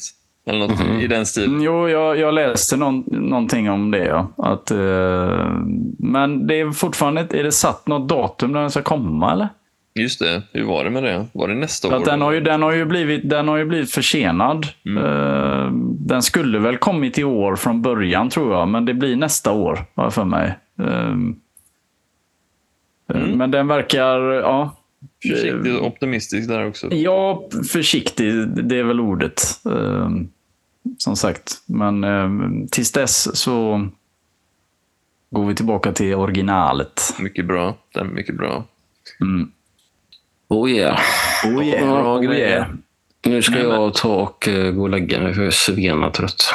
[0.48, 1.50] Eller något i den stilen.
[1.50, 4.06] Mm, Jo, jag, jag läste någon, någonting om det.
[4.06, 4.32] Ja.
[4.38, 5.56] Att, eh,
[6.00, 9.48] men det är fortfarande, är det satt något datum när den ska komma eller?
[9.94, 11.28] Just det, hur var det med det?
[11.32, 12.06] Var det nästa För år?
[12.06, 14.66] den, har ju, den, har ju blivit, den har ju blivit försenad.
[14.98, 19.52] Eh, den skulle väl kommit i år från början tror jag, men det blir nästa
[19.52, 20.58] år har jag för mig.
[20.80, 21.12] Eh,
[23.14, 24.78] eh, Men den verkar, ja,
[25.24, 26.94] Försiktigt och optimistisk där också.
[26.94, 29.42] Ja, försiktig, det är väl ordet.
[29.66, 30.30] Ehm,
[30.98, 33.88] som sagt, men ehm, tills dess så
[35.30, 37.02] går vi tillbaka till originalet.
[37.20, 37.78] Mycket bra.
[37.94, 38.66] Den är mycket bra.
[39.22, 39.52] Mm.
[40.52, 41.00] Oh yeah.
[41.46, 42.48] Oh yeah, oh grejer.
[42.50, 42.68] yeah.
[43.26, 46.54] Nu ska jag ta och eh, gå och lägga mig för jag är svenatrött.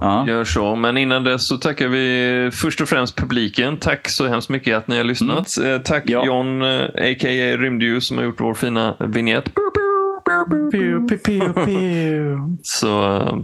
[0.00, 0.24] Ja.
[0.28, 0.76] Gör så.
[0.76, 3.76] Men innan dess så tackar vi först och främst publiken.
[3.76, 5.58] Tack så hemskt mycket att ni har lyssnat.
[5.64, 6.26] Eh, Tack Ja.
[6.26, 7.56] John, eh, a.k.a.
[7.56, 9.44] Rymdljus, som har gjort vår fina vignett.
[10.24, 12.40] Pew, pew, pew, pew.
[12.62, 13.36] Så eh,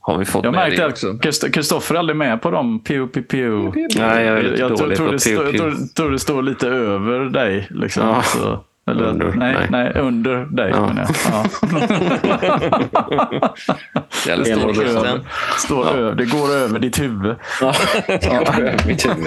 [0.00, 1.06] har vi fått Jag med märkte det att också.
[1.12, 2.84] Krist- Kristoffer är aldrig med på dem.
[2.84, 3.80] Pew, pew, pew.
[3.98, 5.86] Nej, jag är lite Jag tror, dålig tror, på pew, tror, pew.
[5.96, 7.66] tror det står lite över dig.
[7.70, 8.06] Liksom.
[8.08, 8.22] Ja.
[8.22, 9.66] Så, eller, Under, nej, nej.
[9.70, 9.92] nej.
[10.02, 10.86] under dig Ja.
[10.86, 11.14] menar jag.
[11.32, 11.44] Ja.
[14.26, 15.20] Det står det rösten.
[15.58, 17.36] Står över, det går över ditt huvud.
[17.60, 17.74] Ja,
[18.86, 19.26] mitt huvud.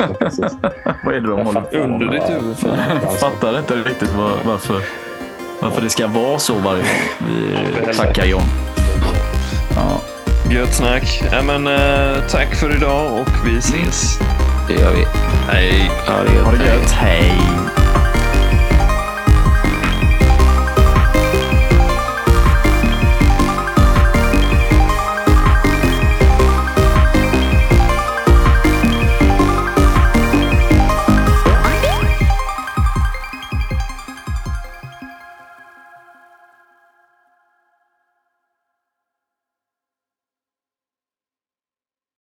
[1.06, 1.86] Vad är det de håller på med?
[1.86, 2.56] Under ditt huvud.
[3.04, 4.82] Jag fattar inte riktigt var, varför,
[5.62, 7.28] varför det ska vara så varje gång
[7.88, 8.42] vi tackar John.
[9.76, 10.02] Ja.
[10.52, 11.24] Gött snack.
[11.32, 14.20] Ja, men, eh, tack för idag och vi ses.
[14.68, 15.06] Det gör vi.
[15.52, 15.92] Hej.
[16.08, 16.92] Ja, Ha det gött.
[16.92, 17.32] Hej!